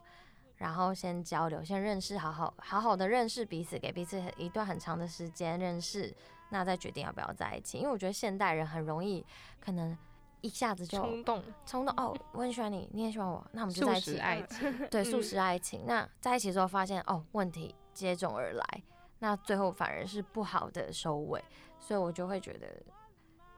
[0.56, 6.12] 然后先交流，先认识，好好好好的认识彼此，给彼此一段很长的时间认识，
[6.48, 7.78] 那再决定要不要在一起。
[7.78, 9.24] 因为我觉得现代人很容易
[9.60, 9.96] 可能
[10.42, 14.18] 一下子就冲动，冲动哦，我很喜欢你，你也喜欢我，那我们就在一起。
[14.18, 15.82] 爱情，对， 素食爱情。
[15.86, 18.82] 那在一起之后发现哦，问题接踵而来，
[19.18, 21.42] 那最后反而是不好的收尾，
[21.78, 22.66] 所以我就会觉得。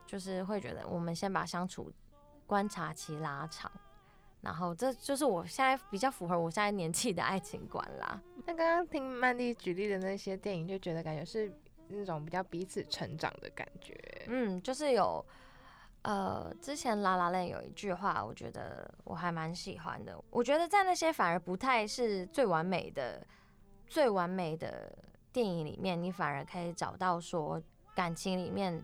[0.05, 1.91] 就是会觉得，我们先把相处
[2.47, 3.72] 观察期拉长，
[4.43, 8.20] 然后这就是我现在比较符合我现在年纪的爱情观啦。
[8.45, 11.51] 那刚刚听曼蒂举例的那些电影，就觉得感觉是
[11.89, 13.97] 那种比较彼此成长的感觉。
[14.26, 15.24] 嗯，就是有，
[16.03, 20.22] 呃，之前拉拉链有一句话，我觉得我还蛮喜欢的。
[20.30, 23.26] 我觉得在那些反而不太是最完美的、
[23.86, 24.96] 最完美的
[25.32, 27.62] 电影里面，你反而可以找到说
[27.94, 28.82] 感情里面。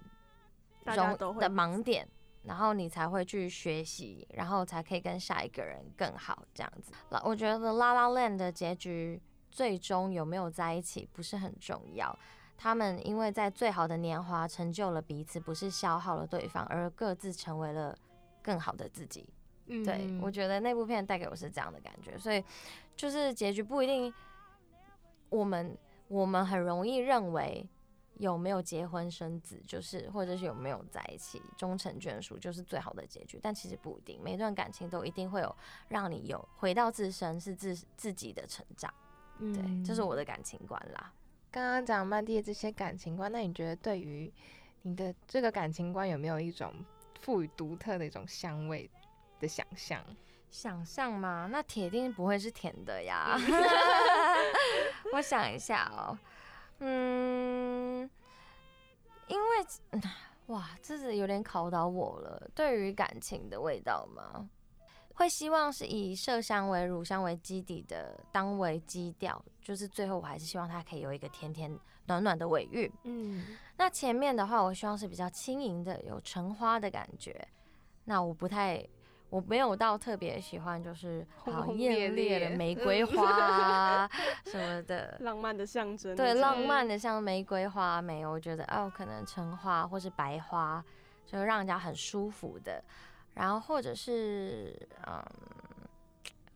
[0.97, 2.09] 容的盲点，
[2.45, 6.95] 然后你才会去学习，然后才可以跟下一个人更好这样子。
[7.25, 12.19] 我觉得《La La Land》的结局最终有没有在一起不是很重要，
[12.59, 17.97] 他们因为在最好的年华成就了彼此，不是消耗了对方，而各自成为了
[18.43, 19.27] 更好的自己。
[19.67, 22.45] 对我觉得那部片带给我是这样的感觉，所以
[22.95, 24.13] 就是结局不一定，
[25.31, 25.79] 我们
[26.09, 27.67] 我们很容易认为。
[28.19, 33.39] 有没有结婚生子，就是或者是有没有在一起终成眷属，就是最好的结局。
[33.41, 35.55] 但其实不一定，每段感情都一定会有
[35.87, 38.93] 让你有回到自身，是自自己的成长。
[39.39, 41.13] 对，这是我的感情观啦。
[41.59, 44.33] 刚刚讲曼蒂的这些感情观，那你觉得对于
[44.83, 46.73] 你的这个感情观有没有一种
[47.21, 48.89] 赋予独特的一种香味
[49.41, 50.01] 的想象？
[50.53, 51.49] 想象吗？
[51.51, 53.37] 那铁定不会是甜的呀。
[55.13, 56.17] 我想一下哦。
[56.79, 58.09] 嗯，
[59.27, 60.01] 因为
[60.47, 62.49] 哇，这是有点考倒我了。
[62.55, 64.49] 对于感情的味道吗？
[65.19, 72.91] 会希望是以麝香为乳香为基底的，当为基调，就是最后我还是希望它可以有一个甜甜暖暖的尾韵。
[73.03, 73.45] 嗯，
[73.77, 77.47] 那前面的话，我希望是比较轻盈的，有橙花的感觉。
[78.05, 78.83] 那我不太。
[79.31, 84.11] 我没有到特别喜欢，就是好艳烈的玫瑰花啊
[84.47, 86.16] 什么的， 浪漫的象征。
[86.16, 90.83] 对，浪漫的像玫瑰花没有，我觉得哦，可能橙花或是白花，
[91.27, 92.83] 就让人家很舒服的。
[93.39, 94.76] 然后或者是
[95.07, 95.24] 嗯，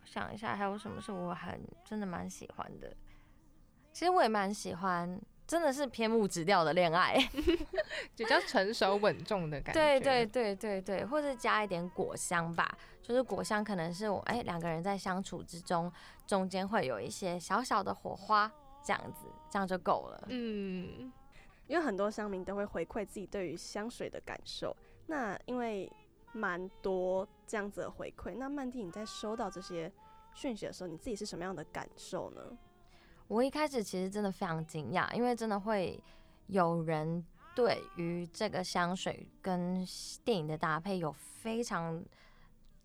[0.04, 2.94] 想一下还有什么是我很真的蛮喜欢的。
[3.92, 5.18] 其实我也蛮喜欢。
[5.44, 7.18] 真的是偏木质调的恋爱，
[8.16, 9.78] 比较成熟稳重的感觉。
[9.78, 15.92] 对对对对对，或者加一点果香吧，就是果香可能是我哎两个人在相处之中，
[16.26, 18.50] 中间会有一些小小的火花，
[18.82, 20.24] 这样子这样就够了。
[20.28, 21.12] 嗯，
[21.66, 24.74] 因为很多乡民都会回馈自己对于香水的感受，
[25.06, 25.90] 那因为
[26.32, 29.92] 蛮多这样子的回馈，那曼蒂你在收到这些
[30.34, 32.42] 讯息的时候，你自己是什么样的感受呢？
[33.28, 36.02] 我一开始其实真的非常惊讶，因为真的会
[36.48, 37.24] 有人
[37.54, 39.86] 对于这个香水跟
[40.24, 42.02] 电影的搭配有非常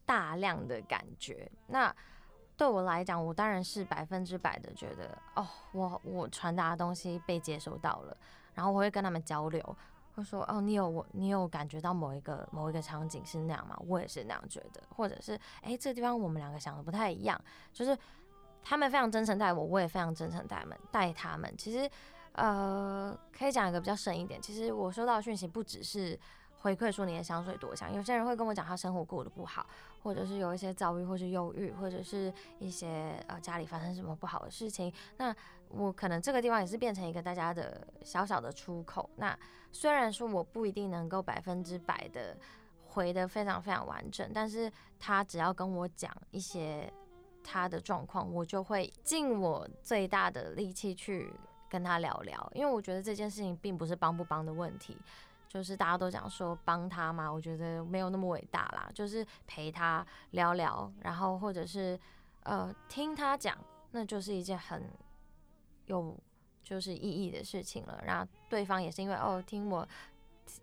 [0.06, 1.50] 大量的感觉。
[1.68, 1.94] 那
[2.56, 8.18] 对我来讲，我当然是百分之百的觉得，哦，我我传达的东西被接收到了，
[8.54, 9.78] 然后我会跟他们交流，
[10.18, 13.78] 会说，哦，你有我，你有感觉到某一个某一个场景是那样吗？
[13.88, 17.40] 我也是那样觉得，或者是，哎，这个地方我们两个想的不太一样，
[17.74, 17.98] 就是。
[18.70, 20.78] 他们非常真诚待我，我也非常真诚待们。
[20.92, 21.90] 待他们，其实，
[22.34, 24.42] 呃，可以讲一个比较深一点。
[24.42, 26.20] 其实我收到讯息不只是
[26.60, 29.66] 回馈说你的香水多香，有些人会跟我讲他生活过得不好，
[30.04, 34.92] 或者是有一些遭遇，或是忧郁，或者是一些呃家里发生什么不好的事情。
[35.18, 35.36] 那
[35.70, 39.10] 我可能这个地方也是变成一个大家的小小的出口。
[39.16, 39.38] 那
[39.72, 42.36] 虽然说我不一定能够百分之百的
[42.88, 46.92] 回的非常非常完整，但是他只要跟我讲一些。
[47.50, 51.32] 他的状况，我就会尽我最大的力气去
[51.70, 54.98] 跟他聊聊，因为我觉得这件事情并不是帮不帮的问题，
[55.48, 62.00] 就是大家都讲说帮他嘛，我觉得没有那么伟大啦，就是陪他聊聊，然后或者是
[62.44, 63.58] 呃听他讲，
[63.92, 64.84] 那就是一件很
[65.86, 66.16] 有
[66.64, 68.02] 就是意义的事情了。
[68.06, 69.88] 然后对方也是因为哦听我。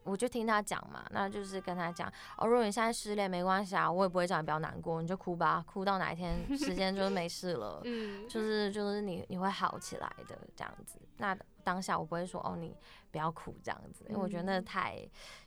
[0.03, 10.99] 我就听他讲嘛，那就是跟他讲哦，如果你现在失恋没关系啊，我也不会叫你不要难过，你就哭吧，哭到哪一天 时间就是没事了，嗯，就是就是你你会好起来的这样子。
[11.19, 12.75] 那当下我不会说哦你
[13.15, 14.99] 不要哭这样子，因为我觉得那太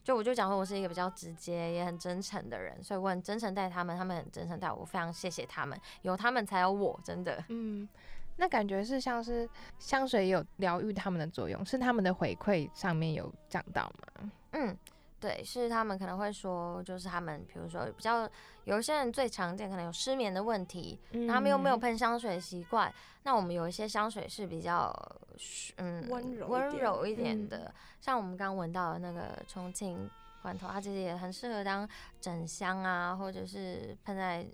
[0.02, 7.86] 就我就讲说我是一个比较直接也很真诚的人，所以我很真诚待他们，他们很真诚待我，非常谢谢他们，有他们才有我，真的，嗯。
[8.40, 9.50] 那感觉是像是
[9.80, 14.32] 香水有疗愈他们的作用，是他们的回馈上面有讲到吗？
[14.52, 14.78] 嗯，
[15.20, 18.30] 对，是他们可能会说，就是他们比如说比较
[18.66, 22.94] 有一些人最常见可能有失眠的问题，他们又没有喷香水习惯，
[23.24, 24.94] 那我们有一些香水是比较
[25.78, 30.10] 嗯温柔温柔一点的，像我们刚闻到的那个重庆
[30.42, 31.88] 罐头，它其实也很适合当
[32.22, 34.48] 枕香啊，或者是喷在。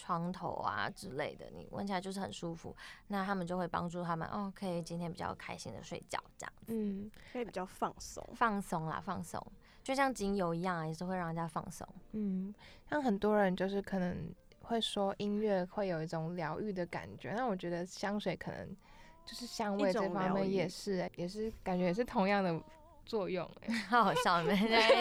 [0.00, 2.72] 床头啊之类的，你闻起来就是很舒服，
[3.08, 9.44] 那他们就会帮助他们哦，可以今天比较开心的睡觉这样子，嗯，可以比较放松，放松啦，放松，
[9.88, 12.54] 就像精油一样，也是会让人家放松，嗯，
[12.90, 14.14] 像很多人就是可能
[14.60, 18.68] 会说音乐会有一种疗愈的感觉，那我觉得香水可能
[19.24, 22.60] 就是香味这方面也是，也是感觉也是同样的。
[23.06, 24.54] 作用哎，好 好笑，没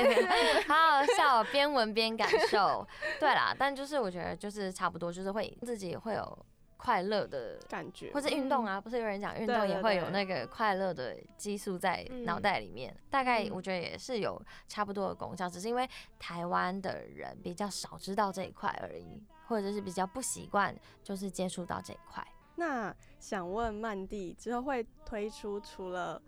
[0.65, 2.87] 好好笑，边闻边感受。
[3.19, 6.45] 对啦，但就是我觉得就是差不多，就是会自己会有
[6.77, 12.95] 快乐的感觉，或者运动啊，不是有人讲运动也会有那个快乐的激素在脑袋里面。
[13.09, 20.73] 大概我觉得也是有差不多的功效，只是因为台湾的人比较少知道这一块而已，或者是比较不习惯
[21.03, 22.25] 就是接触到这一块。
[22.55, 26.21] 那想问曼蒂之后会推出除了？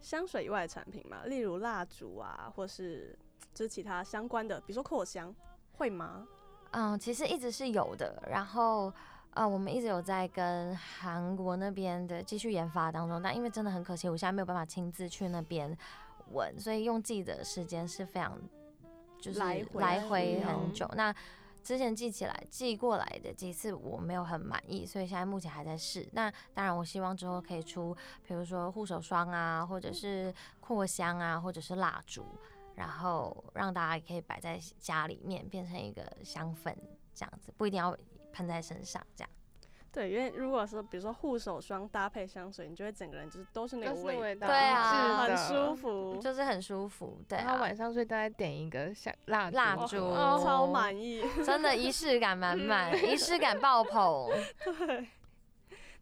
[0.00, 3.18] 香水以外的产品吗，例如蜡烛啊，或是
[3.54, 5.34] 就是其他相关的，比如说扩香，
[5.72, 6.28] 会吗？
[6.72, 8.22] 嗯，其实一直是有的。
[8.28, 8.92] 然后，
[9.34, 15.76] 呃，我们一直有在跟韩国那边的继续研发当中，但因为真的很可惜，我现在没有办法亲自去那边
[16.32, 18.38] 闻，所以用自己的时间是非常
[19.20, 20.88] 就是来回很久。
[20.94, 21.12] 那
[21.64, 26.08] 之前寄起来寄过来的几次我没有很满意，所以现在目前还在试。
[26.12, 32.24] 那当然，我希望之后可以出，比如说护手霜啊，或者是扩香啊，或者是蜡烛，
[32.76, 36.72] 然后让大家也可以摆在家里面，变成一个香氛
[37.14, 37.96] 这样子，不一定要
[38.34, 39.30] 喷在身上这样。
[39.92, 47.22] 对，因为如果说比如说护手霜搭配香水，你就会整个人就是都是那个味道，对啊，很舒服，就是很舒服。
[47.28, 54.28] 对，然后晚上睡大概点一个香蜡蜡烛，超满意，真的仪式感满 满，仪式感爆棚。
[54.84, 55.08] 对，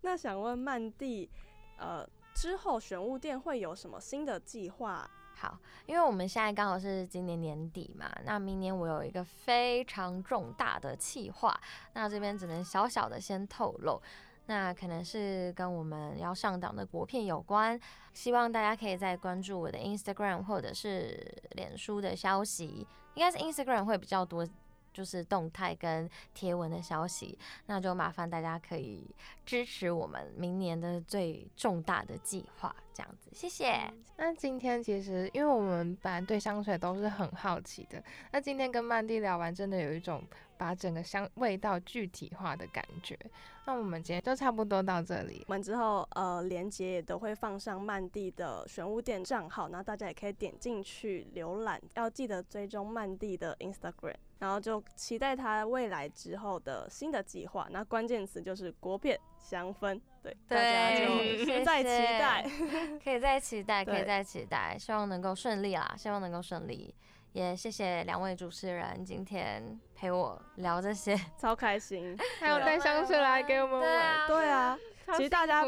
[0.01, 1.29] 那想问曼蒂，
[1.77, 5.07] 呃，之后玄物店会有什么新的计划？
[5.43, 11.61] 好，因为我们现在刚好是今年年底嘛，那明年我有一个非常重大的计划，
[11.95, 14.01] 那这边只能小小的先透露，
[14.47, 17.77] 那可能是跟我们要上档的国片有关，
[18.15, 24.47] 希望大家可以再关注我的 Instagram 或者是脸书的消息，应该是 Instagram 会比较多。
[24.93, 29.05] 就是动态跟贴文的消息，那就麻烦大家可以
[29.47, 33.91] 支持我们明年的最重大的计划，这样子，谢谢。
[34.17, 40.23] 那今天其实，因为我们本来对香水都是很好奇的，那今天跟曼蒂聊完，真的有一种
[40.63, 43.19] 把整个香味道具体化的感觉。
[43.65, 54.15] 那我们今天就差不多到这里，我们之后呃连接也都会放上曼蒂的玄武店账号，然后大家也可以点进去浏览，要记得追踪曼蒂的 Instagram。
[54.39, 61.89] 然后就期待他未来之后的新的计划，那关键词就是国片香氛，对，大家就再期
[62.19, 62.51] 待，
[63.03, 66.93] 可以再期待，可以再期待，希望能够顺利啦，希望能够顺利，
[67.33, 74.79] 也谢谢两位主持人今天陪我聊这些， 超开心，还有带香水来给我们闻，对啊。
[75.17, 75.63] 其实大家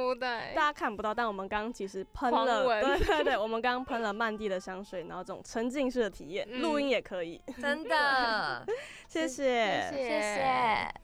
[0.55, 8.65] 大家看不到，但我们刚刚其实喷了，对对对，我们刚刚喷了曼蒂的香水，然后这种沉浸式的体验，录音也可以，真的，
[9.09, 9.91] 谢谢。
[9.91, 11.04] 谢谢。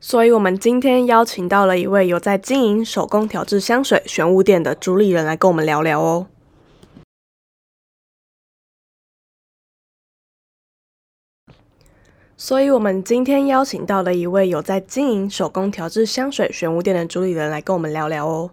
[0.00, 6.28] 所以我们今天邀请到了一位有在经营手工调制香水玄武店的主理人来跟我们聊聊哦。
[12.36, 18.50] 所以我们今天邀请到了一位有在经营手工调制香水玄武店的主理人来跟我们聊聊哦。